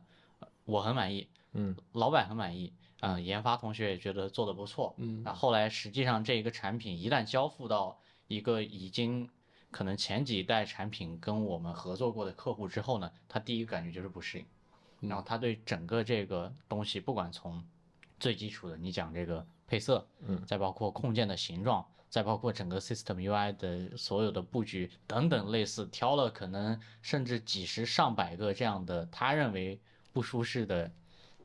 [0.65, 9.31] 我很满意，嗯，老板很满意，嗯，研发同学也觉得做的不错，嗯，那后来实际上这一个产品一旦交付到一个已经
[9.77, 14.47] 可能前几代产品跟我们合作过的客户之后呢，他第一个感觉就是不适应，
[15.07, 17.63] 然后他对整个这个东西，不管从
[18.19, 29.79] 最基础的你讲这个配色，嗯，再包括控件的形状，再包括整个 system UI 的所有的布局等等类似，挑了可能甚至几十上百个这样的他认为
[30.15, 30.91] 不舒适的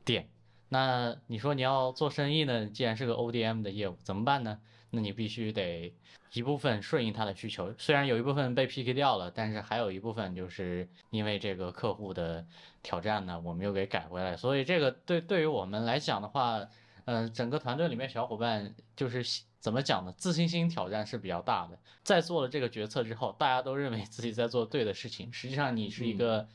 [0.06, 0.26] 点。
[0.70, 2.64] 那你说你要做生意呢？
[2.64, 4.58] 既然是个 ODM 的业务，怎么办呢？
[4.94, 5.92] 那你必须得
[6.34, 12.46] 一部分顺应他的需求，虽然有一部分被 PK 掉了，但是还有一部分就是因为这个客户的
[12.82, 14.36] 挑战呢，我们又给改回来。
[14.36, 16.60] 所以这个对对于我们来讲的话，
[17.06, 20.12] 嗯，整个团队里面小伙伴就是怎么讲呢？
[20.16, 21.78] 自信心挑战是比较大的。
[22.02, 26.46] 在做了这个决策之后，大家都认为自己在做对的事情，实际上你是一个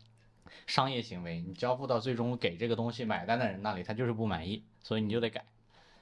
[0.67, 5.43] 商业行为，你交付到最终给这个东西买单的人那里，他就是不满意，所以你就得改。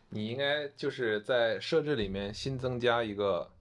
[0.09, 3.51] 你应该就是在设置里面新增加一个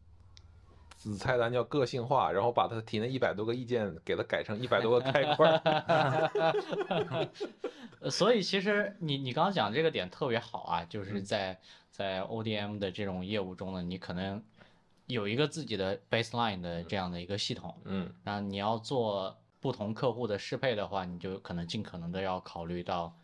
[0.97, 5.61] 子菜单，叫个性化，然后把他提那一百多个意见给它改成一百多个开关。
[8.11, 11.59] 所以其实你你刚刚讲这个点特别好啊，就是在
[11.91, 14.43] 在 ODM 的这种业务中呢，你可能
[15.07, 23.15] 有一个自己的 baseline 的这样的一个系统，嗯，然后你要做不同客户的适配的话，你就可能尽可能的要考虑到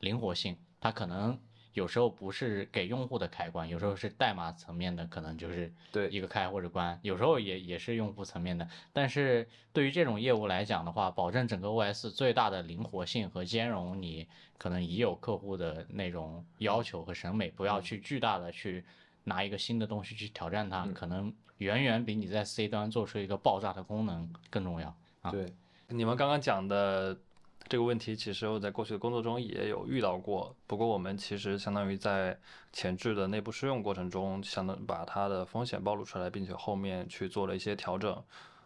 [0.00, 1.38] 灵活性，它可能。
[1.74, 8.66] 有时候不是给用户的开关，有时候是代码层面的，可能就是对一个开或者关，有时候也也是用户层面的。
[8.92, 18.84] 但是对于这种业务来讲的话，保证整个 OS 最大的灵活性和兼容你可能已有客户的那种要求和审美，不要去巨大的去
[19.24, 24.96] 拿一个新的东西去挑战它，可能远远比你在 C 端做出一个爆炸的功能更重要。
[25.22, 25.52] 啊，对，
[25.88, 27.18] 你们刚刚讲的。
[27.66, 32.38] 这个问题其实我在过去的工作中也有遇到过，不过我们其实相当于在
[32.72, 38.22] 前置的内部试用过程中，相当把它的风险暴露出来，并且后面去做了一些调整。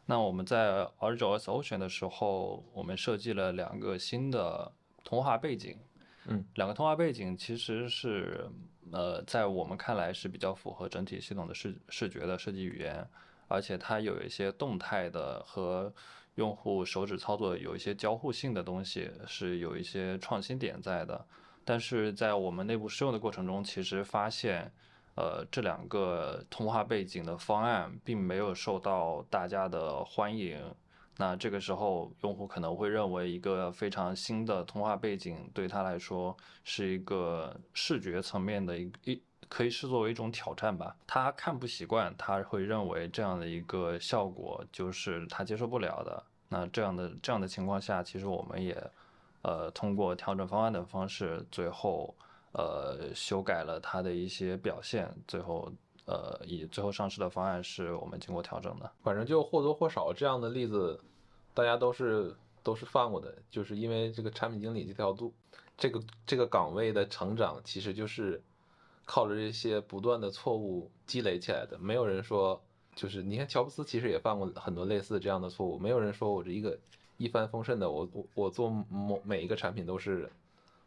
[0.06, 4.72] 那我们在 OS Ocean 的时候，我们设计了两个新的
[5.04, 5.78] 通话背景，
[6.26, 8.50] 嗯，两个通话背景其实是
[8.90, 13.08] 呃在我们看来是比较符合整体系统的视视觉的设计语言，
[13.46, 15.94] 而且它有一些动态的和。
[16.38, 21.26] 用户手指操作有一些交互性的东西是有一些创新点在的，
[21.64, 24.72] 但是在我们内部试用的过程中，其实发现，
[25.16, 30.56] 呃，这两个通话背景的方案并没有受到大家的欢迎。
[31.16, 39.20] 那这个时候，用户可能会认为一个非常新的通话背景对他来说是一个视觉层面的一一。
[39.48, 40.94] 可以视作为一种挑战吧。
[41.06, 46.22] 他看不习惯，他会认为这样的一个效果就是他接受不了的。
[46.48, 48.74] 那这样的这样的情况下，其实我们也，
[49.42, 52.14] 呃，通过调整方案的方式，最后
[52.52, 55.14] 呃修改了它的一些表现。
[55.26, 55.70] 最后
[56.06, 58.90] 呃以最后上市的方案是我们经过调整的。
[59.02, 60.98] 反正就或多或少这样的例子，
[61.52, 63.34] 大家都是都是犯过的。
[63.50, 65.34] 就是因为这个产品经理这条路，
[65.76, 68.42] 这个这个岗位的成长，其实就是。
[69.10, 72.62] 靠着这些不断的错误积累起来的，没有人说
[72.94, 76.78] 就是你看乔布斯其实也犯过很多类似这样的错误，没有人说我这一个
[77.16, 80.30] 一帆风顺的，我我我做某每一个产品都是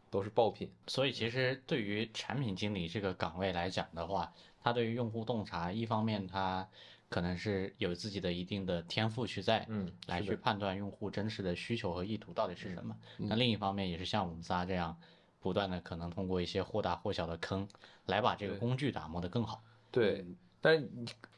[0.08, 0.70] 都是爆品。
[0.86, 6.68] 所以其实对于产品经理这个岗位来讲的话，他对于用户洞察，一方面他
[7.08, 12.96] 可能是有自己的一定的天赋去在，嗯，来去判断用户真实的需求和意图到底是什么。
[13.16, 14.96] 那另一方面也是像我们仨这样。
[15.42, 17.68] 不断的可能通过一些或大或小的坑，
[18.06, 19.62] 来把这个工具打磨得更好。
[19.90, 20.24] 对，
[20.60, 20.88] 但是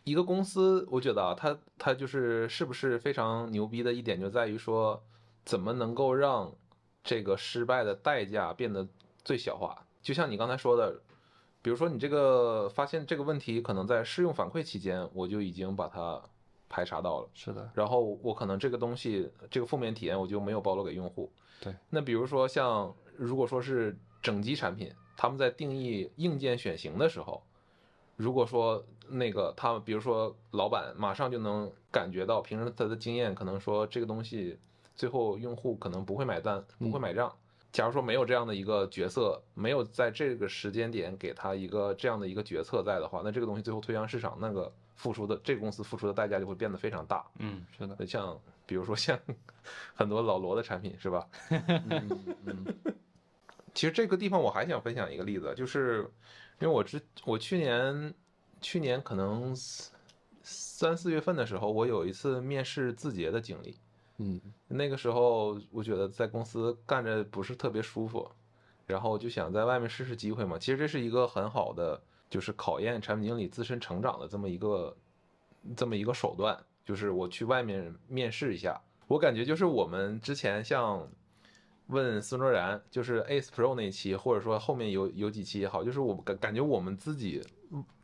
[0.04, 5.02] 一个公司，我觉得啊，它它就是是不是非常牛逼的一点，就在于说
[5.44, 6.54] 怎么能够让
[7.02, 8.86] 这个失败的代价变得
[9.24, 9.86] 最小化。
[10.02, 11.00] 就像你刚才说的，
[11.62, 16.22] 比如说你这个发现这个问题，可能在试用反馈期间，我就已经把它
[16.68, 17.28] 排查到了。
[17.32, 21.32] 是的，然后我可能这个东西这个负面体验我就没有暴露给用户。
[21.60, 27.42] 对，那比如说像如果说是整机产品，他们在定义硬件选型的时候，
[28.16, 34.58] 如果说那个他们比如说老板马上就能感觉到，凭着他的经验，可能说这个东西
[34.94, 37.32] 最后用户可能不会买单，不会买账。
[37.72, 47.26] 假如说没有这样的一个角色，没有在这个时间点给他一个这样的一个决策在的话，那这个东西最后推向市场，那个付出的这个公司付出的代价就会变得非常大。
[47.40, 49.18] 嗯，是的，像比如说像
[49.94, 51.28] 很多老罗的产品是吧？
[51.50, 52.64] 嗯嗯，
[53.74, 56.10] 其实这个地方我还想分享一个例子，就是
[56.60, 58.14] 因为我之我去年
[58.60, 59.54] 去年可能
[60.42, 63.76] 三四月份的时候，我有一次面试字节的经历。
[64.18, 68.30] 嗯，那个时候我觉得在公司干着不是特别舒服，
[68.86, 70.56] 然后就想在外面试试机会嘛。
[70.56, 72.00] 其实这是一个很好的，
[72.30, 74.96] 就是考验产品经理自身成长的这么一个
[75.76, 78.80] 这么一个手段，就是我去外面面试一下。
[79.06, 81.08] 我感觉就是我们之前像
[81.88, 87.42] 问孙卓然，就是 Ace Pro 那一期，或者说后面有有几期也好，就是我感感觉我们自己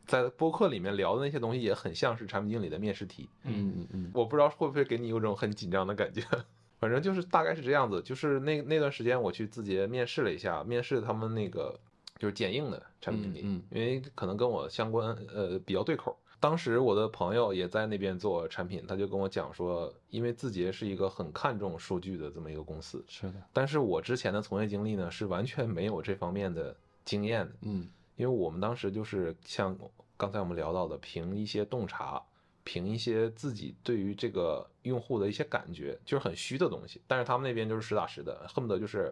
[0.05, 3.27] 在播客里面聊的那些东西也很像是产品经理的面试题。
[3.43, 6.21] 嗯嗯嗯，我不知道会不会给你有种很紧张的感觉，
[6.79, 7.99] 反正就是大概是这样子。
[8.03, 11.79] 就是那那段时间我去字节面试了一下，面试他们那个
[12.19, 16.15] 就是剪映的产品经理，嗯因为可能跟我相关，呃，比较对口。
[16.41, 26.75] 当时我的朋友也在那边做产品，他就跟我讲说，因为字节是一个很看重数据的这么一个公司，是的，但是我之前的从业经历呢是完全没有这方面的
[27.05, 27.53] 经验的。
[27.61, 27.87] 嗯
[28.17, 29.75] 因为我们当时就是像
[30.17, 32.21] 刚才我们聊到的，凭一些洞察，
[32.63, 37.01] 凭一些自己对于这个用户的一些感觉，就是很虚的东西。
[37.07, 39.11] 但是他们那边就是实打实的，恨不得就是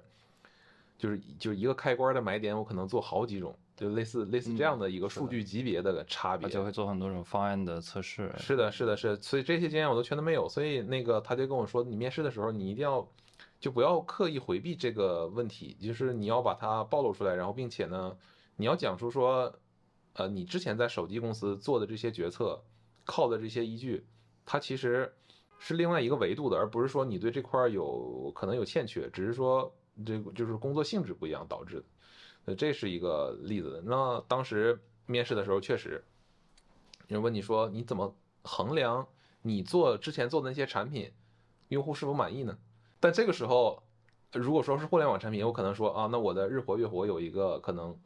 [0.97, 6.45] 就是就一个开关的买点，我可能做好几种，就类似类似这样的一个数据级别的差别。
[6.45, 8.29] 而且会做很多种方案的测试。
[8.37, 10.49] 是的，是的，是的，所以这些经验我都全都没有。
[10.49, 13.07] 所以那个他就跟我说，你面试的时候你一定要
[13.57, 18.17] 就不要刻意回避这个问题，就是你要把它暴露出来，然后并且呢，
[18.57, 19.53] 你要讲出说，
[20.15, 22.61] 呃，你之前在手机公司做的这些决策，
[23.05, 24.05] 靠的这些依据，
[24.45, 25.13] 它其实
[25.57, 29.73] 是另外一个维度的，而不是说你对这块儿有可能有欠缺，只是说
[30.05, 31.83] 这个就是工作性质不一样导致的。
[32.45, 33.83] 呃，这是一个例子。
[33.85, 36.03] 那当时面试的时候，确实
[37.07, 39.07] 有人问你说你怎么衡量
[39.41, 41.11] 你做之前做的那些产品，
[41.69, 42.57] 用户是否满意呢？
[42.99, 43.81] 但这个时候，
[44.33, 47.97] 如果说是互联网产品，我可能说啊，那我的日活月活有一个可能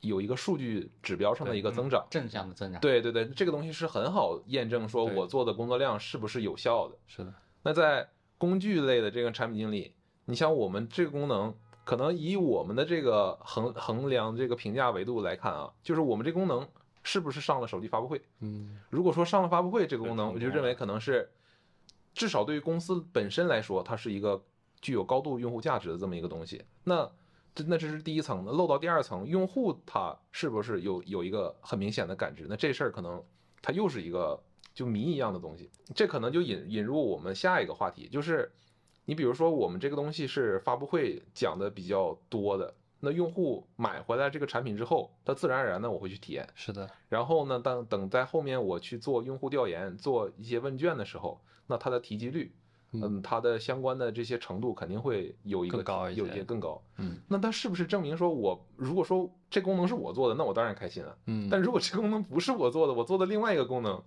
[0.00, 2.06] 有一个数据指标上的一个增长。
[2.10, 2.80] 正向的增长。
[2.80, 6.96] 对对对，这个东西是很好验证说我做的工作量是不是有效的。
[7.06, 9.94] 是的，那在工具类的这个产品经理，
[10.26, 16.66] 你像我们这个功能，可能以我们的这个衡衡量这个评价维度来看啊，就是我们这功能
[17.02, 18.20] 是不是上了手机发布会？
[18.40, 21.30] 嗯如果说上了发布会这个功能，我就认为可能是
[22.14, 24.42] 至少对于公司本身来说，它是一个
[24.80, 26.64] 具有高度用户价值的这么一个东西。
[26.84, 27.10] 那
[27.54, 32.46] 这那这是第一层，那漏到第二层，用户他是不是有有一个很明显的感知？
[32.48, 33.22] 那这事儿可能
[33.60, 35.70] 它又是一个就谜一样的东西。
[35.94, 38.50] 这可能就引引入我们下一个话题，就是
[39.04, 46.48] 你比如说我们这个东西是发布会讲的比较多的，那用户买回来这个产品之后，他自然而然的我会去体验。
[46.54, 52.54] 是的，然后呢，当等在后面我去做用户调研、做一些问卷的时候，那它的提及率，
[52.92, 56.82] 嗯，它的相关的这些程度肯定会有一个更高一有一些些更高。
[56.96, 61.18] 嗯那它是不是证明说我如果说这功能是我做的，那我当然开心了。
[61.26, 64.02] 嗯，但如果这功能不是我做的，我做的另外一个功能，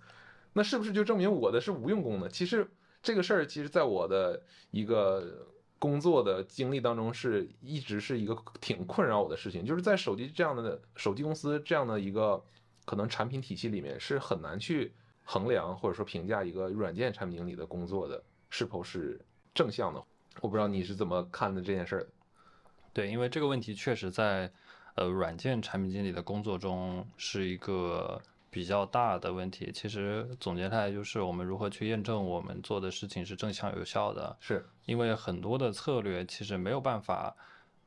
[0.53, 2.27] 那是不是就证明我的是无用功能？
[2.29, 2.67] 其实
[3.07, 5.47] 这个事儿，其实在我的一个
[5.79, 12.43] 工作的经历当中，是一直是一个挺困扰我的事情，就是在手机这样的手机公司这样的一个
[12.83, 14.91] 可能产品体系里面，是很难去
[15.23, 19.17] 衡量或者说评价一个软件产品经理的工作的是否是
[19.53, 20.03] 正向的。
[20.41, 22.07] 我不知道你是怎么看的这件事儿。
[22.91, 24.51] 对，因为这个问题确实在
[24.95, 29.71] 呃软件产品经理的工作中是一个比较大的问题。
[29.73, 34.35] 其实总结下来就是我们如何去验证我们做的事情是正向有效的。
[34.39, 37.35] 是，因为很多的策略其实没有办法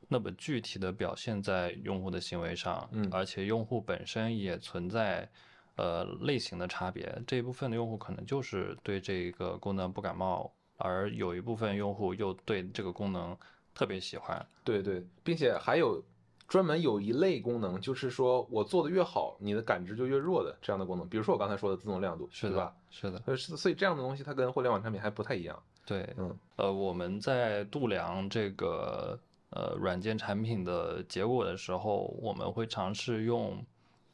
[0.07, 5.29] 那么具体的表现在用户的行为上，嗯而且用户本身也存在
[5.77, 13.35] 呃类型的差别，这一部分的用户可能就是对这个功能不感冒，而有一部分用户又对这个功能
[13.73, 14.45] 特别喜欢。
[14.63, 16.03] 对对，并且还有
[16.51, 21.07] 专门有一类功能，就是说我做的越好，你的感知就越弱的这样的功能。
[21.07, 22.75] 比如说我刚才说的自动亮度，是对吧？
[22.89, 25.57] 是的，呃，是所以这样的东西它跟互联网产品还不太一样。
[25.85, 29.17] 对，嗯，呃，我们在度量这个
[29.51, 33.65] 呃软件产品的结果的时候，我们会尝试用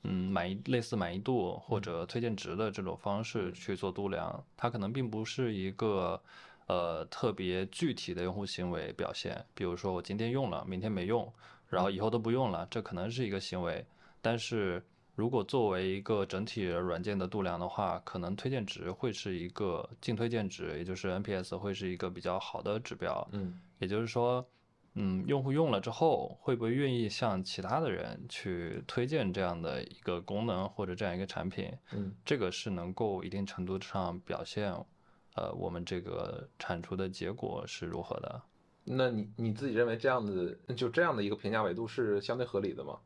[0.04, 6.22] 嗯满意类似满意度或者推荐值的这种方式去做度量，它可能并不是一个
[6.68, 11.34] 呃特别具体的用户行为表现，比如说我今天用了，明天没用，
[11.70, 13.86] 然后以后都不用了，这可能是一个行为，
[14.22, 14.84] 但是。
[15.18, 23.28] 如果作为一个整体软件的度量的话，可能推荐值会是一个净推荐值，也就是 NPS 会是一个比较好的指标。
[23.32, 24.47] 嗯，也就是说，
[24.93, 31.74] 嗯，用户用了之后会不会愿意向其他的人去推荐这样的一个功能或者这样一个产品？
[31.93, 34.72] 嗯，这个是能够一定程度上表现，
[35.34, 38.39] 呃，我们这个产出的结果是如何的。
[38.90, 42.98] 那你你自己认为这样子就这样的一个评价维度是相对合理的吗？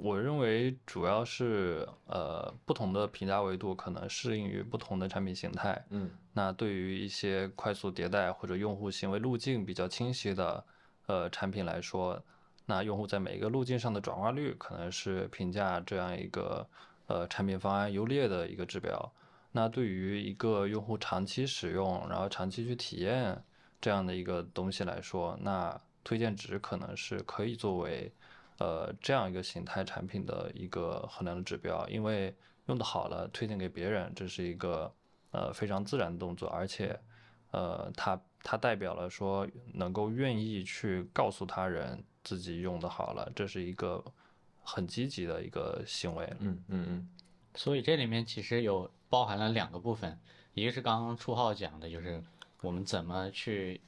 [0.00, 5.84] 我认为主要是呃不同的评价维度可能适应于不同的产品形态。
[5.90, 10.64] 嗯，那对于一些快速迭代或者用户行为路径比较清晰的
[11.06, 12.22] 呃产品来说，
[12.66, 16.64] 那用户在每一个路径上的转化率可能是评价这样一个
[17.06, 19.12] 呃产品方案优劣的一个指标。
[19.50, 23.42] 那对于一个用户长期使用，然后长期去体验
[23.80, 28.12] 这样的一个东西来说，那推荐值可能是可以作为。
[28.60, 32.34] 呃，这样一个形态产品的一个衡量的指标，因为
[32.66, 34.92] 用的好了，推荐给别人，这是一个
[35.30, 36.98] 呃非常自然的动作，而且
[37.52, 44.04] 呃，它它代表了说能够愿意去告诉他人自己用的好了，这是一个
[44.64, 46.26] 很积极的一个行为。
[46.40, 47.08] 嗯嗯嗯。
[47.54, 50.18] 所以这里面其实有包含了两个部分，
[50.54, 52.20] 一个是刚刚初号讲的，就是
[52.60, 53.80] 我们怎么去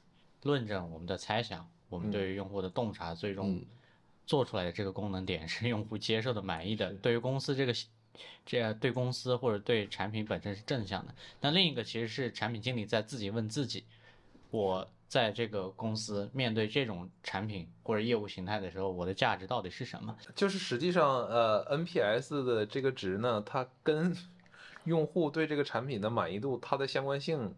[0.43, 3.61] 论证我们的猜想，我们对于用户的洞察，最终。
[4.27, 7.73] 做出来的这个功能点是用户接受的、满意的，对于公司这个，
[8.45, 11.13] 这对公司或者对产品本身是正向的。
[11.41, 13.83] 那另一个其实是产品经理在自己问自己：
[14.49, 20.15] 我在这个公司面对这种产品或者业务形态的时候，我的价值到底是什么？
[20.33, 24.15] 就是实际上，呃，NPS 的这个值呢，它跟
[24.85, 27.53] 用户对这个产品的满意度它的相关性，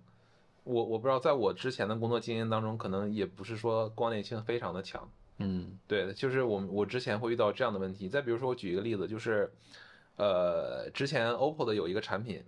[0.64, 5.10] 我我不知道，在我之前的工作经验当中，可能也不是说关联性非常的强。
[5.40, 8.08] 嗯，对，就是我我之前会遇到这样的问题。
[8.08, 9.52] 再比如说，我举一个例子，就是，
[10.16, 12.44] 呃，之前 OPPO 的有一个产品，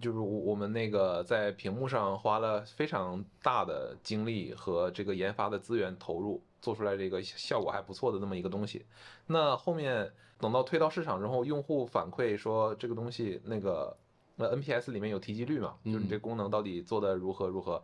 [0.00, 8.84] 就是我我们那个在屏幕上花了非常大的精力和这个研发的资源投入，做出来这个效果还不错的那么一个东西。
[9.26, 13.96] 那后面等到推到市场之后，用户反馈说这个东西那个
[14.40, 17.80] 那 NPS 里面有提及率嘛，就是你这功能到底做的如何如何。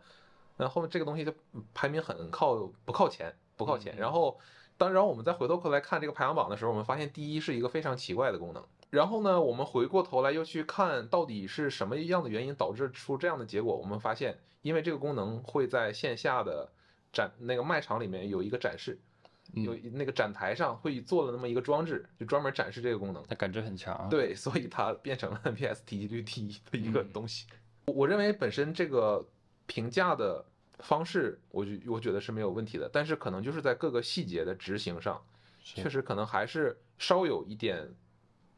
[0.57, 1.31] 那后面这个东西就
[1.73, 3.33] 排名很靠不靠前。
[3.55, 3.97] 不靠前。
[3.97, 4.37] 然后，
[4.77, 8.63] 当然我们再回头过来看这个排行榜的时候，我们发现第一是一个非常奇怪的功能。
[8.91, 13.75] 然后呢，我们回过头来又去看到底是什么样的原因导致出这样的结果。
[13.75, 16.71] 我们发现，因为这个功能会在线下的
[17.11, 18.99] 展那个卖场里面有一个展示，
[19.53, 23.23] 有那个展台上会做了那么一个装置，就专门展示这个功能。
[23.27, 24.07] 它感知很强。
[24.09, 27.45] 对，所以它变成了 NPS 体积率第一的一个东西。
[27.85, 29.25] 我认为本身这个
[29.65, 30.45] 评价的。
[30.83, 35.19] 方式，我觉我觉得是没有问题的，但是可能就是在各个细节的执行上，
[35.63, 37.89] 确实可能还是稍有一点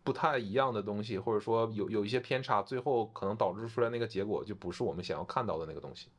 [0.03, 6.09] 不太一样的东西，或者说有有一些偏差，最后可能导致出来那个结果就不是我们想要看到的那个东西。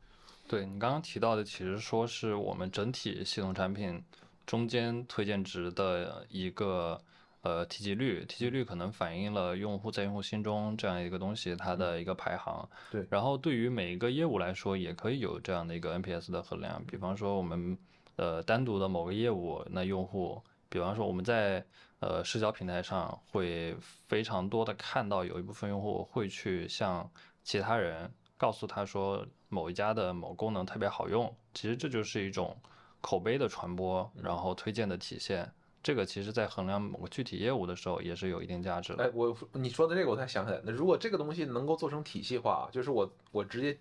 [0.47, 4.03] 对你刚刚提到的，其实说是我们整体系统产品
[4.45, 7.01] 中间推荐值的一个。
[7.43, 12.69] 呃，提及率，提及率可能反映了用户在用户心中这样一个东西，它的一个排行。
[12.91, 13.03] 对。
[13.09, 16.79] 然后对于每一个业务来说，也可以有这样的一个 NPS 的衡量。
[16.85, 17.75] 比方说我们
[18.15, 20.39] 呃单独的某个业务，那用户，
[20.69, 21.65] 比方说我们在
[21.99, 23.75] 呃社交平台上会
[24.07, 27.09] 非常多的看到有一部分用户会去向
[27.43, 32.55] 其他人告诉他说某一家的某功能特别好用，其实这就是一种
[33.01, 35.51] 口碑的传播，然后推荐的体现。
[35.83, 39.03] 这个其实，在衡量某个具体业务的时候，也是有一定价值的。
[39.03, 40.61] 哎，我你说的这个，我才想起来。
[40.63, 43.75] 那如果这个东西能够做成体系化，就是我我直接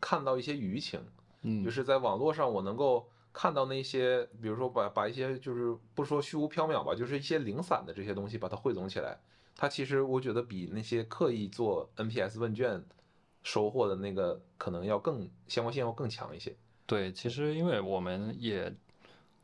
[0.00, 1.00] 看到一些舆情，
[1.42, 9.16] 嗯，就是在网络上，我能够看到那些，比如说把把一些就是不说虚无缥缈吧，就是一些零散的这些东西，把它汇总起来，
[9.54, 12.84] 它其实我觉得比那些刻意做 NPS 问卷
[13.44, 16.56] 收获的那个可能要更相关性要更强一些。
[16.86, 18.72] 对，其实因为我们也。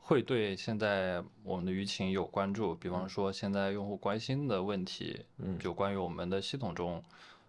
[0.02, 7.00] 会对现在我们的舆情有关注，比方说现在用户关心的问题，嗯，就关于我们的系统中，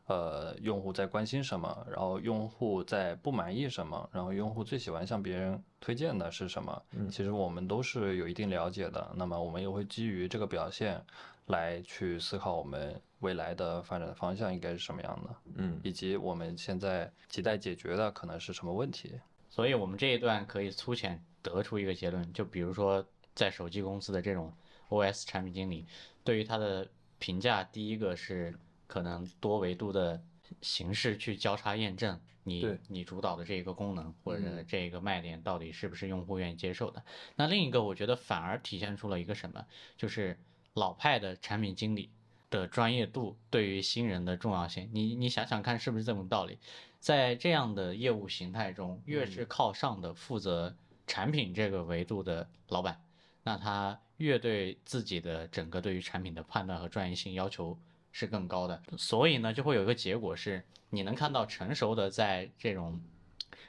[0.06, 6.80] 呃，用户在关心什么，然后用户在不满意什么，然后用户最喜欢向别人推荐的是什么，
[7.10, 9.12] 其实我们都是有一定了解的。
[9.16, 11.04] 那么我们也会基于这个表现
[11.48, 19.14] 来去思考我们未来的发展方向应该是什么样的，嗯，以及我们现在亟待解决的可能是什么问题。
[19.52, 24.52] 所以我们这一段可以粗浅得出一个结论，就比如说在手机公司的这种
[24.89, 25.86] OS 产品经理，
[26.24, 26.89] 对于他的
[27.20, 28.58] 评价，第一个是。
[28.91, 30.22] 可能多维度的
[30.62, 37.02] 形式去交叉验证你你主导的这一个功能或者这个卖点到底是不是用户愿意接受的。
[37.38, 40.38] 那另一个我觉得反而体现出了一个什么，就是
[40.74, 42.10] 老派的产品经理
[42.52, 44.88] 的专业度对于新人的重要性。
[44.93, 46.60] 你你想想看是不是这种道理？
[46.99, 50.76] 在这样的业务形态中，越是靠上的负责
[51.08, 53.02] 产品这个维度的老板，
[53.41, 57.76] 那他越对自己的整个对于产品的判断和专业性要求。
[58.14, 62.99] 是更高的，所以呢，就会有一个结果是，你能看到成熟的在这种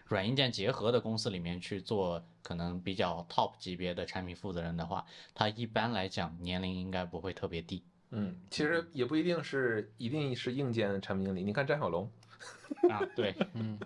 [0.06, 7.84] 软硬件结合的公司里面去做可能比较 top 级别的产品负责人的话，他一般来讲年龄应该不会特别低。
[8.12, 12.08] 嗯，其实也不一定是一定是硬件产品经理，你看张小龙
[12.88, 13.78] 啊，对，嗯，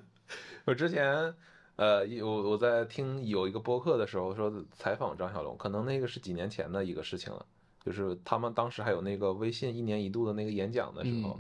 [0.67, 1.35] 我之前
[1.77, 7.47] 呃有我在听有一个播客的时候说采访张小龙，可能那个是几年前的一个事情了。
[7.85, 11.39] 就是他们当时还有那个微信一年一度的那个演讲的时候，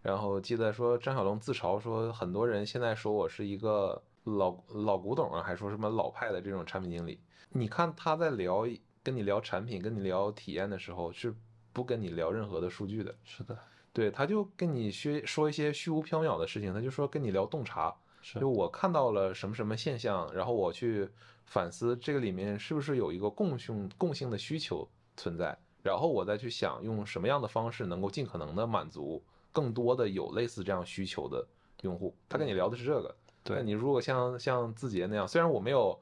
[0.00, 7.18] 然后记得说张小龙自嘲说，很多人现在说我是一个老老古董啊，还说什么老派的这种产品经理。
[7.50, 8.64] 你看他在聊
[9.02, 11.34] 跟你聊产品、跟你聊体验的时候，是
[11.78, 13.14] 不跟你聊任何的数据的。
[13.22, 13.56] 是的，
[13.92, 17.94] 对，他就跟你虚说一些虚无缥缈的事情，他就说跟你聊洞察，
[18.40, 21.08] 就我看到了什么什么现象，然后我去
[21.46, 25.56] 反思这个里面是不是有一个共性共性的需求存在。
[25.80, 29.22] 然后我再去想用什么样的方式能够尽可能的满足
[29.52, 31.46] 更多的有类似这样需求的
[31.82, 32.14] 用户。
[32.28, 33.14] 他跟你聊的是这个。
[33.44, 35.98] 对你如果像像字节那样，虽然我没有，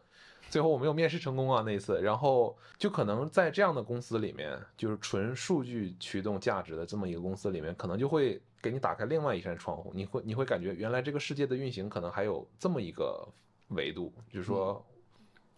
[0.49, 9.93] 最后我没有面试成功啊那一次，然后就可能在这样的公司里面，就是纯数据驱动价值的这么一个公司里面，可能就会给你打开另外一扇窗户。
[9.95, 13.29] 你会你会感觉原来这个世界的运行可能还有这么一个
[13.69, 14.85] 维度，就是说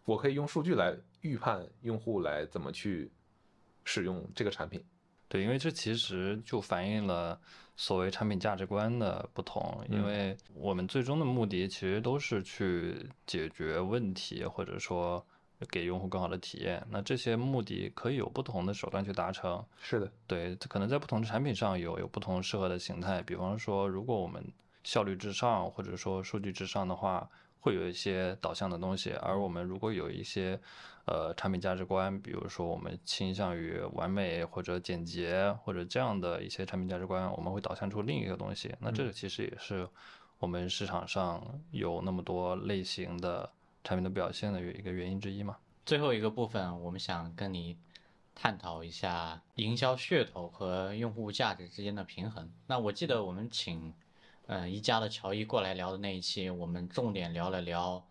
[0.05, 3.11] 我可以用数据来预判用户来怎么去。
[3.91, 4.85] 使用这个产品，
[5.31, 7.41] 对，因为这其实就反映了
[7.79, 9.83] 所谓产品价值观的不同。
[9.89, 15.25] 因为我们最终的目的其实都是去解决问题，或者说
[15.71, 16.85] 给用户更好的体验。
[16.91, 19.65] 那这些目的可以有不同的手段去达成。
[19.81, 23.23] 是的，对，可能在不同的产品上有有不同适合的形态。
[23.23, 24.45] 比方说，如果我们
[24.83, 27.29] 效率至上，或者说数据至上的话，
[27.61, 29.13] 会有一些导向的东西。
[29.23, 30.59] 而我们如果有一些
[31.11, 38.75] 呃，产品价值观，比如说我们倾向于完美或者简洁或者这样的一些产品价值观，我们会导向出另一个东西。
[38.79, 39.89] 那这个其实也是
[40.39, 43.51] 我们市场上有那么多类型的
[43.83, 45.57] 产品的表现的一个原因之一嘛。
[45.87, 47.79] 最后一个部分，我们想跟你
[48.35, 52.53] 探讨一下营销噱头和用户价值之间的平衡。
[52.67, 53.95] 那我记得我们请
[54.47, 58.05] 嗯一加的乔伊过来聊的那一期，我们重点聊了聊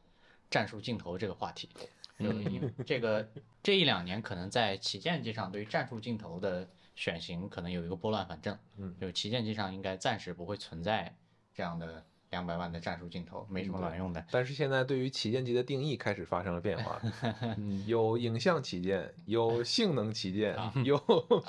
[0.50, 1.70] 战术镜头这个话题。
[2.18, 3.28] 就因为这个
[3.62, 11.16] 这一两年可能在旗舰机上对于战术镜头的选型可能有一个拨乱反正，嗯，就旗舰机上应该暂时不会存在
[11.54, 14.26] 这样的两百万的战术镜头，没什么卵用的。
[14.32, 17.02] 但是现在对于旗舰机的定义开始发生了变化，
[17.88, 20.98] 有影像旗舰，有性能旗舰，有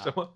[0.02, 0.34] 什么，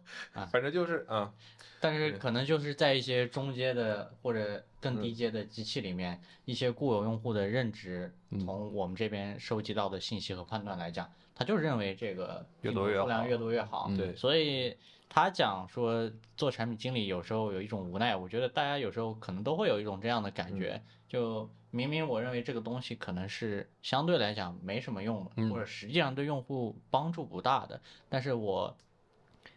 [0.51, 1.33] 反正就是啊。
[1.81, 13.91] 但是可能就是在一些中阶的或者更低阶的机器里面，一些固有用户的认知，从我们这边收集到的信息和判断来讲，他就认为这个越多越数量越多越好。
[13.97, 14.77] 对，所以
[15.15, 28.75] 他讲说做产品经理有时候有一种无奈，我觉得大家有时候可能都会有一种这样的感觉，就明明我认为这个东西可能是相对来讲没什么用的，或者实际上对用户帮助不大的，但是我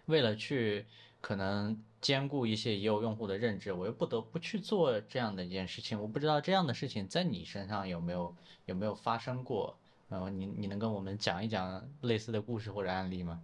[0.08, 0.86] 为了去
[1.22, 1.82] 可能。
[2.02, 6.00] 兼顾一些已有用户的认知，我又不得不去做这样的一件事情。
[6.00, 8.36] 我不知道这样的事情在你身上有没有
[8.68, 9.76] 有没有发生过？
[10.08, 13.42] 然后，你你能跟我们讲一讲类似的故事或者案例吗？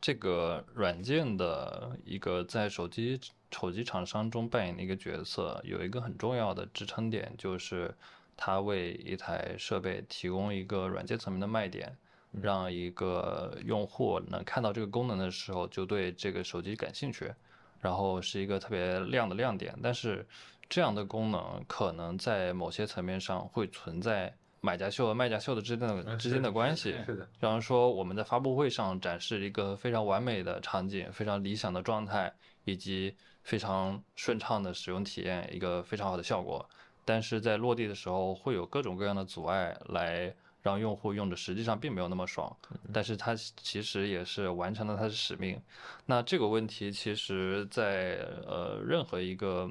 [0.00, 3.20] 这个软件的一个在手机
[3.50, 7.94] 手机厂商中扮演的一个角色，有一个很重要的支撑点，就是
[8.36, 11.96] 它为一台设备提供一个软件层面的卖点，
[12.32, 17.32] 让一个用户能看到这个功能的时候，就对这个手机感兴趣。
[17.80, 20.26] 然后是一个特别亮的亮点，但是
[20.68, 26.94] 这样的功能可能在某些层面上会存在买家秀和卖家秀的之间的之间的关系。
[27.06, 32.32] 是的，比方说我们在发布会上展示一个非常完美的场景、非常理想的状态，
[32.64, 36.68] 以及非常顺畅的使用体验，一个非常好的效果。
[37.04, 42.54] 但是在落地的时候，会有各种各样的阻碍来让用户用着实际上并没有那么爽。
[42.92, 45.58] 但是它其实也是完成了它的使命。
[46.04, 49.70] 那这个问题其实，在呃任何一个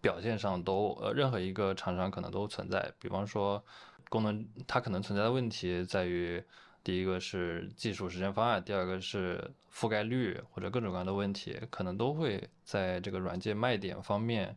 [0.00, 2.92] 表现上都呃任何一个厂商可能都存在。
[3.00, 3.60] 比方说
[4.12, 6.42] 功能，它可能存在的问题在于。
[6.84, 14.56] 第一个是技术实现方案，第二个是覆盖率或者各种各样的问题，可能都会在这个软件卖点方面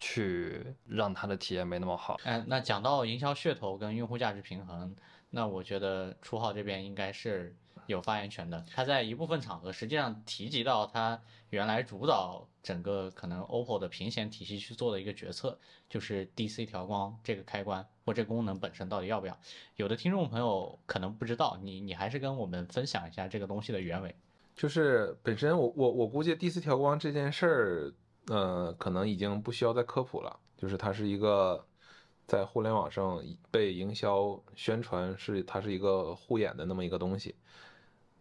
[0.00, 2.16] 去让它的体验没那么好。
[2.24, 4.96] 哎，那讲到营销噱头跟用户价值平衡，
[5.28, 7.54] 那我觉得初号这边应该是。
[7.86, 11.18] 有发言权的，他在一部分场合实际上提及到他
[11.48, 19.38] 原来主导整个可能 OPPO 的屏显体系去做的一个决策，就是 DC 调光这个开关或这功能本身到底要不要？
[19.76, 24.14] 有的听众朋友可能不知道，你你还是跟我们分享一下这个东西的原委。
[24.56, 27.92] 就是本身我我我估计 DC 调光这件事儿，
[28.28, 31.62] 呃，可能已经不需要再科普了，就是它是一个
[32.26, 37.34] 在互联网上被营销宣传是它是一个护眼的那么一个东西。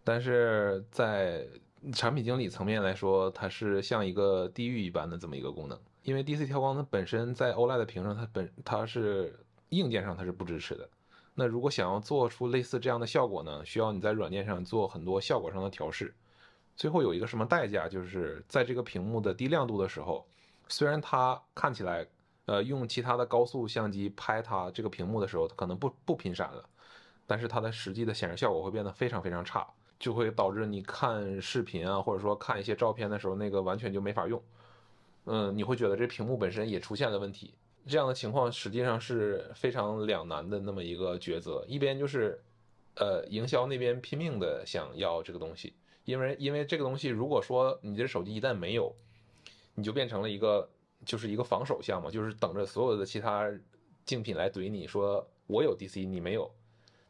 [0.04, 1.48] 但是在
[1.94, 5.80] 产品经理层面来说，它是像一个地狱一般的这么一个功能。
[6.04, 9.38] 因为 DC 调光它本身在 OLED 屏上，它本它是
[9.70, 10.90] 硬件上它是不支持的。
[11.34, 16.14] 那如果想要做出类似这样的效果呢，需要你在软件上做很多效果上的调试。
[16.76, 20.26] 最后有一个什么代价，就是在这个屏幕的低亮度的时候，
[20.68, 22.08] 虽然它看起来，
[22.46, 26.64] 呃，用其他的高速相机拍它这个屏幕的时候，它可能不不频闪了，
[27.26, 29.68] 但是它的实际的显示效果会变得非常非常差。
[30.00, 34.40] 就会导致你看视频啊，或者说看一些照片的时候，那个完全就没法用。
[35.26, 37.56] 嗯，你会觉得这屏幕本身也出现了问题。
[37.88, 41.64] 这样的情况实际上是非常两难的那么一个抉择。
[41.68, 42.42] 一边就是，
[42.96, 45.74] 呃，营销那边拼命的想要这个东西，
[46.06, 48.94] 因为因为这个东西，如果说你这手机一旦没有，
[49.76, 50.70] 你就变成了一个
[51.06, 53.50] 就是一个防守项目，就是等着所有的其他
[54.06, 56.52] 竞品来怼你说我有 DC 你没有。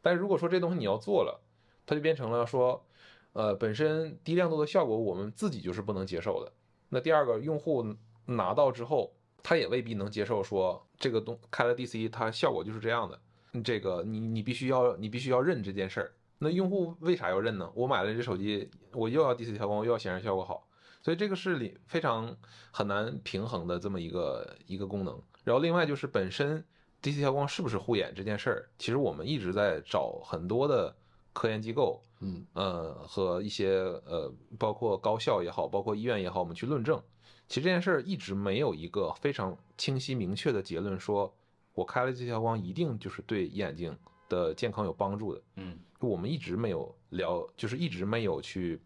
[0.00, 1.40] 但是如果说这东西你要做了，
[1.84, 2.84] 它就变成了说，
[3.32, 6.52] 呃，本身低亮度的效果我们自己就是不能接受的。
[6.88, 7.94] 那第二个用户
[8.26, 9.12] 拿到之后，
[9.42, 13.20] 他也未必能接受说这个东开了 DC 它效果就是这样的。
[13.62, 16.12] 这个你你必须要你必须要认这件事儿。
[16.38, 17.70] 那用户为啥要认呢？
[17.74, 20.66] 我买了这手机，我又要 DC 调光，又要显示效果好，
[21.02, 22.36] 所以这个是里非常
[22.70, 25.20] 很难平衡的这么一个一个功能。
[25.44, 26.64] 然后另外就是本身
[27.02, 30.94] DC 调光是不是护眼这件事儿，其实我们一直在找很多的。
[31.34, 33.76] 科研机构，嗯呃和一些
[34.06, 37.00] 呃包括高校也好，包括医院也好，我们去论证，
[37.48, 41.34] 其实这件事儿一直没有一个非常清晰明确的结论，说
[41.74, 43.96] 我开了这条光一定就是对眼睛
[44.28, 48.78] 的健康有帮助的，嗯，我们一直没有聊，就是一直没有去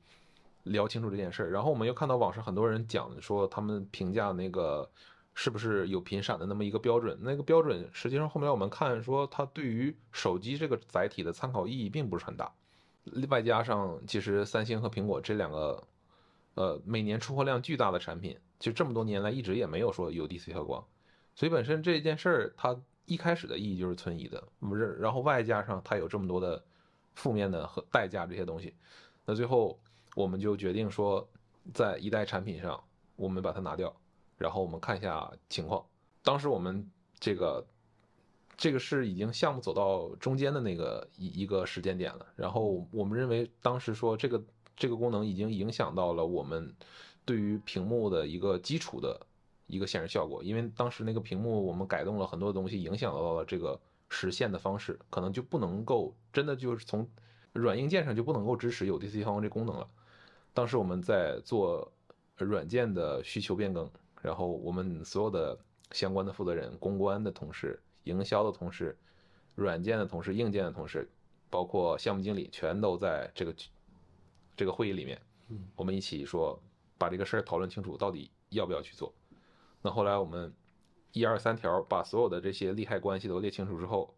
[0.62, 1.50] 聊清楚这件事儿。
[1.50, 4.88] 然后我们又看到网上很多人讲说，他们评价那个
[5.34, 12.52] 是不是有频闪的那么一个标准，那个标准实际上后面我们看说，它对于手机这个载体的参考意义并不是很大。
[13.28, 15.82] 外加上，其实三星和苹果这两个，
[16.54, 20.82] 呃，每年出货量巨大的产品，就这么多年来一直也没有说有 DC 调光，
[21.34, 24.96] 所以本身这件事儿它一开始的意义就是存疑的，不是？
[25.00, 26.62] 然后外加上它有这么多的
[27.14, 28.72] 负面的和代价这些东西，
[29.24, 29.78] 那最后
[30.14, 31.28] 我们就决定说，
[31.74, 32.82] 在一代产品上
[33.16, 33.94] 我们把它拿掉，
[34.38, 35.84] 然后我们看一下情况。
[36.22, 36.88] 当时我们
[37.18, 37.66] 这个。
[38.54, 44.40] 这个是已经项目走到中间的那个一一个时间点了，然后我们认为当时说这个
[44.76, 46.72] 这个功能已经影响到了我们
[47.24, 49.26] 对于屏幕的一个基础的
[49.66, 57.08] 一个显示效果，因为当时那个屏幕我们改动了很多东西，影响到了这个实现的方式，可能就不能够真的就是从
[57.52, 59.88] 软硬件上就不能够支持有 DC 调光这功能了。
[60.54, 61.90] 当时我们在做
[62.36, 65.58] 软件的需求变更，然后我们所有的
[65.92, 67.80] 相关的负责人、公关的同事。
[68.04, 68.98] 营销的同事，
[69.54, 71.08] 软件的同事，硬件的同事，
[71.48, 73.54] 包括项目经理，全都在这个
[74.56, 75.22] 这个会议里面。
[75.76, 76.60] 我们一起说，
[77.02, 79.12] 把这个事儿讨论清楚，到底要不要去做。
[79.80, 80.54] 那后来我们
[81.10, 84.14] 一二三条把所有的这些利害关系都列清楚之后，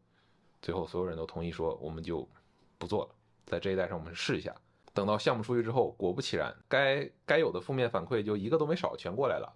[0.61, 2.29] 最后所有人都同意说，我们就
[2.77, 3.15] 不做了。
[3.47, 4.55] 在这一代上，我们试一下。
[4.93, 9.51] 等到项目出去之后，果不其然，该该有的负面反馈就一个都没少，全过来了。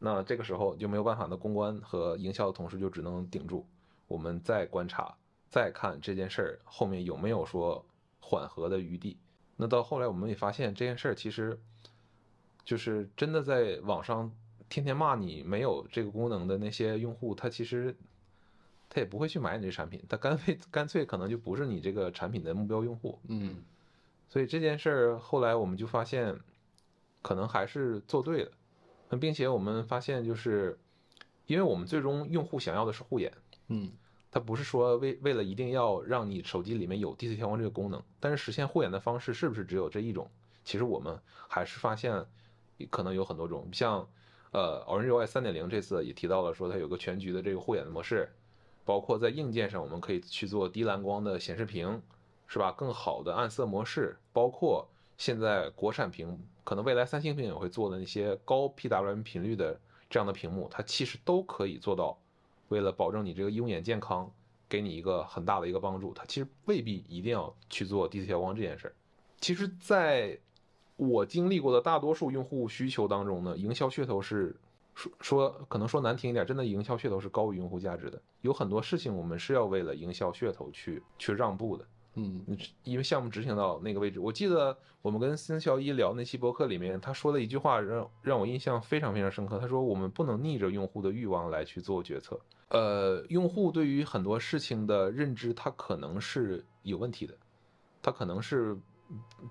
[0.00, 3.64] 那这个时候就没有办法，那公关和营销的同事就只能顶住，
[4.08, 5.16] 我们再观察，
[5.48, 7.86] 再看这件事儿后面有没有说
[8.18, 9.16] 缓和的余地。
[9.56, 11.60] 那到后来我们也发现这件事儿其实，
[12.68, 14.30] 就是真的在网上
[14.68, 17.96] 天天骂你没有这个功能的那些用户，他其实
[18.90, 23.18] 他也不会去买你这产品，他干脆干脆可能就不是你这个产品的目标用户。
[23.28, 23.64] 嗯，
[24.28, 26.38] 所以这件事儿后来我们就发现，
[27.22, 28.52] 可能还是做对了。
[29.08, 30.78] 那并且我们发现，就是
[31.46, 33.32] 因为我们最终用户想要的是护眼，
[33.68, 33.90] 嗯，
[34.30, 40.30] 它不是说为为了一定要让你手机里面有 DC 调光这个功能，但是实现护眼的方式是不是只有这一种？
[40.64, 42.26] 其实我们还是发现
[42.86, 44.08] 可能有很多种，像
[44.52, 48.32] 呃 Orange UI 三点零这次也提到了说它有个全局的这个护眼的模式，
[48.84, 52.00] 包括在硬件上我们可以去做低蓝光的显示屏，
[52.46, 52.72] 是吧？
[52.72, 62.18] 更好的暗色模式，包括现在国产屏，可能未来三星屏也会做的那些高 PWM 频率的这样的屏幕，它其实都可以做到。
[62.68, 64.30] 为了保证你这个用眼健康，
[64.68, 68.94] 给你一个很大的一个帮助，它其实未必一定要去做低色调光这件事儿。
[69.40, 70.38] 其实，在
[70.98, 74.54] 我经历过的大多数用户需求当中呢，营销噱头是
[74.96, 78.20] 说说可能说难听一点，真的营销噱头是高于用户价值的。
[78.40, 81.86] 有很多事情我们是要为了营销噱头去去让步的。
[82.14, 82.44] 嗯，
[82.82, 89.56] 因为项目执行到那个位置，我记得我们跟孙小一聊那期博客里面，他说了一句话让让我印象非常非常深刻。
[89.56, 92.40] 他说我们不能逆着用户的欲望来去做决策。
[92.70, 97.34] 呃，用户对于很多事情的认知，他可能是有问题的，
[98.02, 98.76] 他可能是。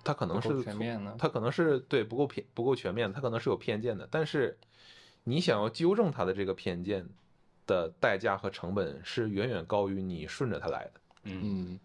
[0.03, 4.07] 他可能是全面的，他可能是对不够偏不够全面，他可能是有偏见的。
[4.11, 4.57] 但是
[5.23, 7.07] 你想要纠正他的这个偏见
[7.65, 10.91] 的代价和成本是远远高于你顺着他来的。
[11.23, 11.79] 嗯，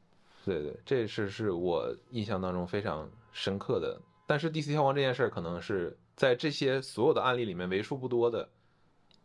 [0.45, 4.01] 对对，这是是我印象当中非常深刻的。
[4.27, 8.49] 但是 DC 跳光这件事儿，可能是在这些所有的案例里面为数不多的，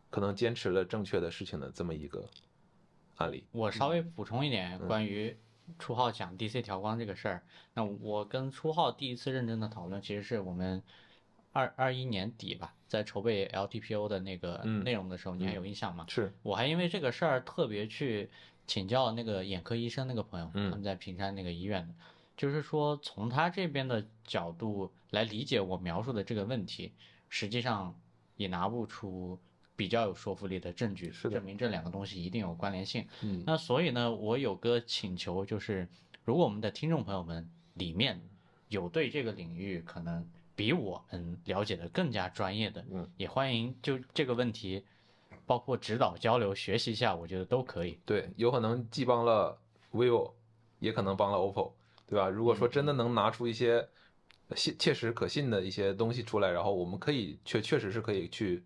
[0.10, 2.26] 可能坚持了正确的事情的这么一个
[3.18, 3.44] 案例。
[3.52, 5.36] 我稍微补充一点关于。
[5.80, 7.44] 初号讲 DC 调光这个事儿，
[7.74, 10.82] 那我跟初号第一次认真的讨论，其实是我们
[11.52, 16.06] 二二一年底吧，在筹备 LTPO 的那个内容的时候，你还有印象吗？
[16.08, 18.30] 是，我还因为这个事儿特别去
[18.66, 21.94] 请教那个眼科医生那个朋友，他们在平山那个医院的，
[22.36, 26.94] 就是说从他这边的角度来理解我描述的这个问题，
[27.30, 27.94] 实际上
[28.36, 29.40] 也拿不出。
[29.78, 33.08] 比较有说服力的证据，证明这两个东西一定有关联性。
[33.22, 35.88] 嗯，那所以呢，我有个请求，就是
[36.26, 38.20] 如果我们的听众朋友们里面
[38.70, 44.84] 有对这个领域可能比我们了解的更加专业的，嗯，也欢迎就这个问题，
[45.46, 48.00] 包括指导交流学习一下，我觉得都可以。
[48.04, 49.60] 对，有可能既帮了
[49.94, 50.34] vivo，
[50.80, 51.74] 也可能帮了 oppo，
[52.08, 52.28] 对吧？
[52.28, 53.88] 如果说真的能拿出一些
[54.56, 58.64] 切切实可信的一些东西出来，然后我们可以确确实是可以去。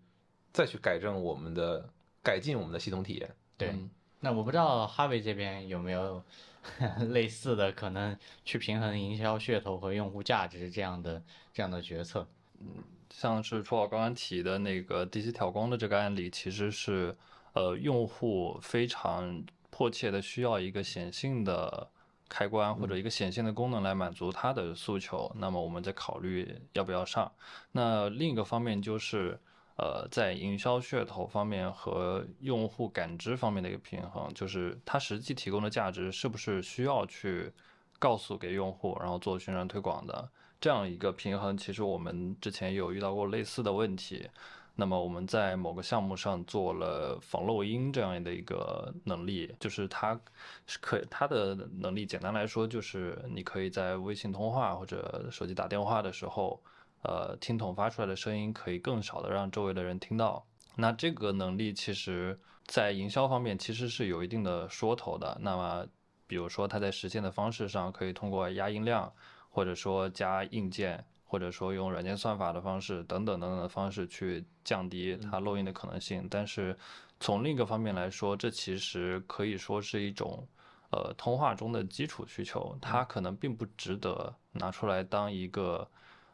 [0.52, 1.88] 再去改正我们的
[2.22, 3.34] 改进我们的系统体验。
[3.56, 3.74] 对，
[4.20, 6.22] 那我不知道哈维这边有没有
[7.10, 11.22] 类似的可能去平衡营销噱头和用户价值这样的
[11.52, 12.26] 这样的决策。
[12.60, 17.16] 嗯，像是初号刚刚提的那个 DC 调光的这个案例，其实是
[17.54, 21.88] 呃用户非常迫切的需要一个显性的
[22.28, 25.30] 开关或者一个显性的功能来满足他的诉求。
[25.36, 27.32] 那么我们在考虑要不要上。
[27.72, 29.40] 那另一个方面就是。
[29.76, 37.50] 呃，在营销噱头方面和用户感知方面的一个平衡，就是它实际提供的价值是不是需要去
[37.98, 40.28] 告诉给用户，然后做宣传推广的
[40.60, 41.56] 这样一个平衡。
[41.56, 44.28] 其实我们之前有遇到过类似的问题。
[44.74, 50.18] 那么我们在某个项目上做了防漏音这样的一个能力，就是它
[50.66, 56.62] 是可它的能力，简单来说就是你可以在微信通话或者手机打电话的时候。
[57.02, 60.46] 呃，听筒发出来的声音可以更少的让周围的人听到。
[60.76, 65.36] 那这个能力其实，在营销方面其实是有一定的说头的。
[65.40, 65.84] 那么，
[66.28, 69.12] 比如说它在实现的方式上，可以通过压音量，
[69.50, 76.28] 或者说加硬件，或者说用软件算法的方式等等等等的方式去降低它漏音的可能性。
[76.30, 76.78] 但是
[77.18, 80.46] 从另一个方面来说，这其实可以说是一种
[80.90, 85.86] 呃通话中的基础需求，它可能并不值得拿出来当一个。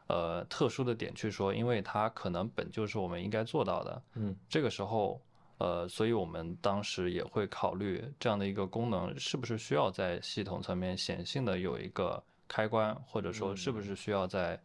[0.09, 4.01] 呃，特殊的点去说，因为它可能本就是我们应该做到的。
[4.15, 5.21] 嗯，这个时候，
[5.59, 14.59] 呃，所以我们当时也会考虑这样的一个功能是不是需要在系统层面显性的有一个开关，或者说是不是需要在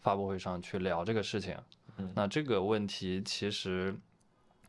[0.00, 1.54] 发布会上去聊这个事情。
[1.98, 3.94] 嗯，那这个问题其实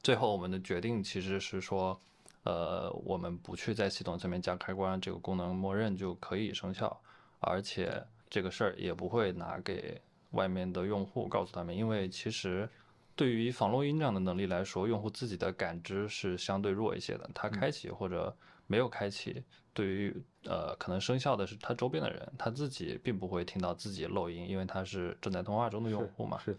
[0.04, 1.98] 最后我们的决定其实是说，
[2.44, 7.00] 呃，我们不去在系统层面加开关，这个功能默认就可以生效，
[7.40, 10.02] 而且这个事儿也不会拿给。
[10.32, 12.70] 外面的用户告诉他们，因为其实
[13.16, 17.30] 对于防漏音这样的能力来说，用户自己的感知是相对弱一些的。
[17.34, 18.36] 他开启或者
[18.68, 19.42] 没有开启，
[19.74, 26.38] 对于呃可能生效的是他周边的人，他自己并不会听到自己漏音，因为他是正在通话中的用户嘛。
[26.40, 26.58] 是。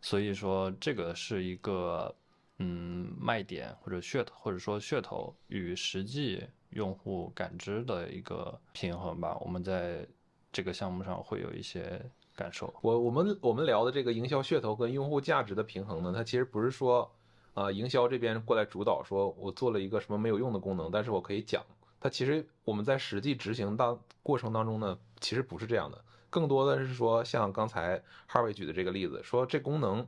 [0.00, 2.14] 所以说这个是一个
[2.58, 9.36] 嗯卖点或者噱头，或者说噱头与实际用户感知的一个平衡吧。
[9.42, 10.06] 我们在
[10.50, 12.00] 这个项目上会有一些。
[12.40, 12.72] 感受。
[12.80, 17.10] 我我们我们聊的这个营销噱头跟用户价值的平衡呢，它其实不是说
[17.52, 21.62] 啊、营销这边过来主导，说我做了一个什么没有用的功能，但是我可以讲。
[22.00, 30.06] 它其实我们在实际执行当过程当中呢，其实不是这样的，更多的是说像刚才哈维举的这个例子，说这功能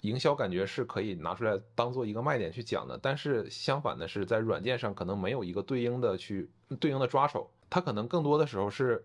[0.00, 6.48] 营销感觉是可以拿出来当做一个卖点去讲的，但是相反的是在软件上可能没有一个对应的去
[6.80, 9.04] 对应的抓手，它可能更多的时候是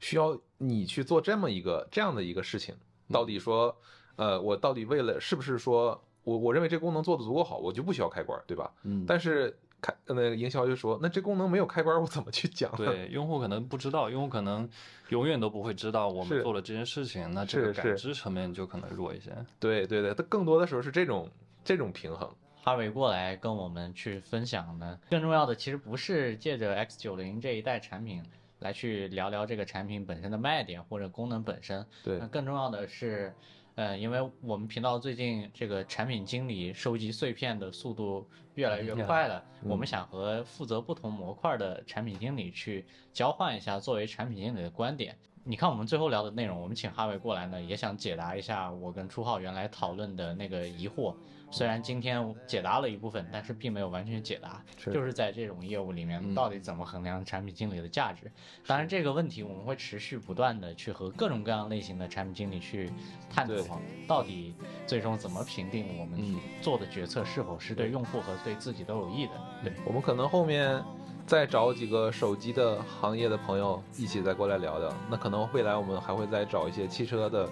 [0.00, 2.74] 需要你去做这么一个这样的一个事情，
[3.10, 3.76] 到底说，
[4.16, 8.72] 呃，我到底为了是不是说我我认为这功能做的足够好，我就不需要开关，对吧？
[8.82, 12.74] 嗯但是开那个营销就说，那这功能没有开关， 我怎么去讲？
[12.76, 14.68] 对，用户可能不知道，用户可能
[15.10, 19.30] 永远都不会知道我们做了这件事情，那这个感知层面就可能弱一些。
[19.60, 21.30] 对对对，它更多的时候是这种
[21.64, 22.28] 这种平衡。
[22.62, 28.20] 哈维过来跟我们去分享呢，更重要的其实不是借着 X 九零这一代产品
[28.60, 33.34] 来去聊聊这个产品本身的卖点或者功能本身，对那更重要的是，
[33.74, 45.16] 呃，因为我们频道最近这个产品经理收集碎片的速度越来越快了，我们想和负责不同模块的产品经理去交换一下作为产品经理的观点。
[45.44, 51.14] 你看我们最后聊的内容，我们请哈维过来呢，也想解答一下我跟初浩原来讨论的那个疑惑。
[51.50, 58.30] 虽然今天解答了一部分，但是并没有完全解答，是就是在这种业务里面，嗯到底怎么衡量产品经理的价值？
[58.66, 62.90] 当然，这个问题我们会持续不断的去和各种各样类型的产品经理去
[63.30, 64.54] 探对讨，到底
[64.86, 69.32] 最终怎么评定我们嗯做的决策是否是对用户和对自己都有益的。
[69.62, 70.82] 对，我们可能后面
[71.26, 74.92] 再找几个手机的行业的朋友一起再过来聊聊。
[75.10, 77.48] 那可能未来我们还会再找一些汽车的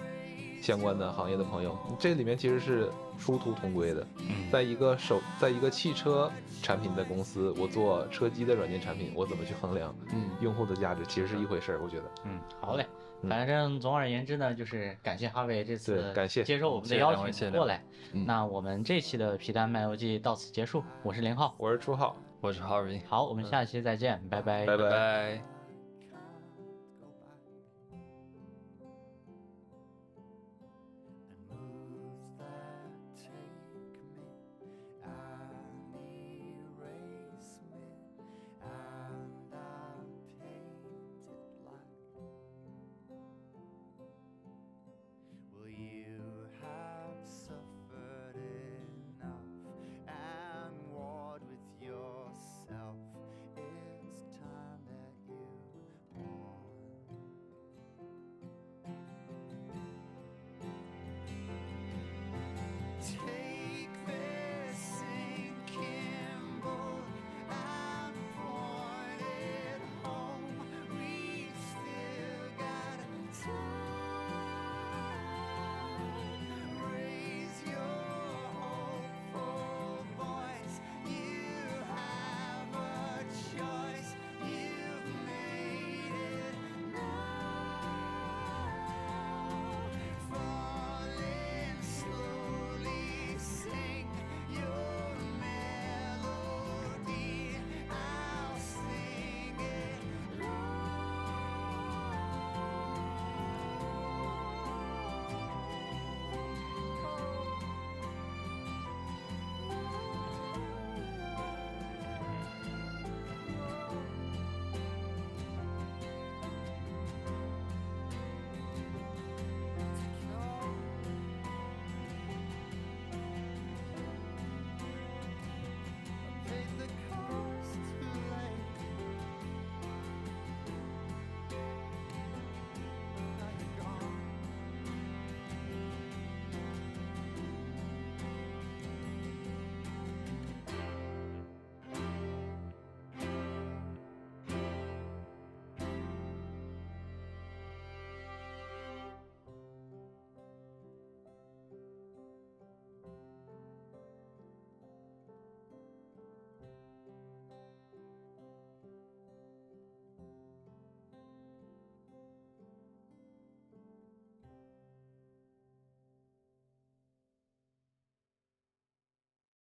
[0.65, 1.77] 相关的行业的朋友。
[1.99, 2.89] 这里面其实是
[3.19, 4.07] 殊途同归的。
[4.17, 6.31] 嗯，在一个手，在一个汽车
[6.63, 11.81] 产品的公司，我做车机的软件产品，我怎么去衡量嗯，用户的价值，其实是一回事儿。
[11.83, 12.83] 我觉得，嗯，好嘞。
[13.21, 17.81] 嗯反正总而言之呢，就是感谢哈维这次对感谢接受我们的邀请过来。
[18.13, 21.55] 嗯那我们这期的皮蛋漫游记到此结束，我是林浩。
[21.57, 24.65] 我是初浩，我是 Harvey，好，我们下期再见，拜拜。
[24.65, 25.54] 拜拜拜。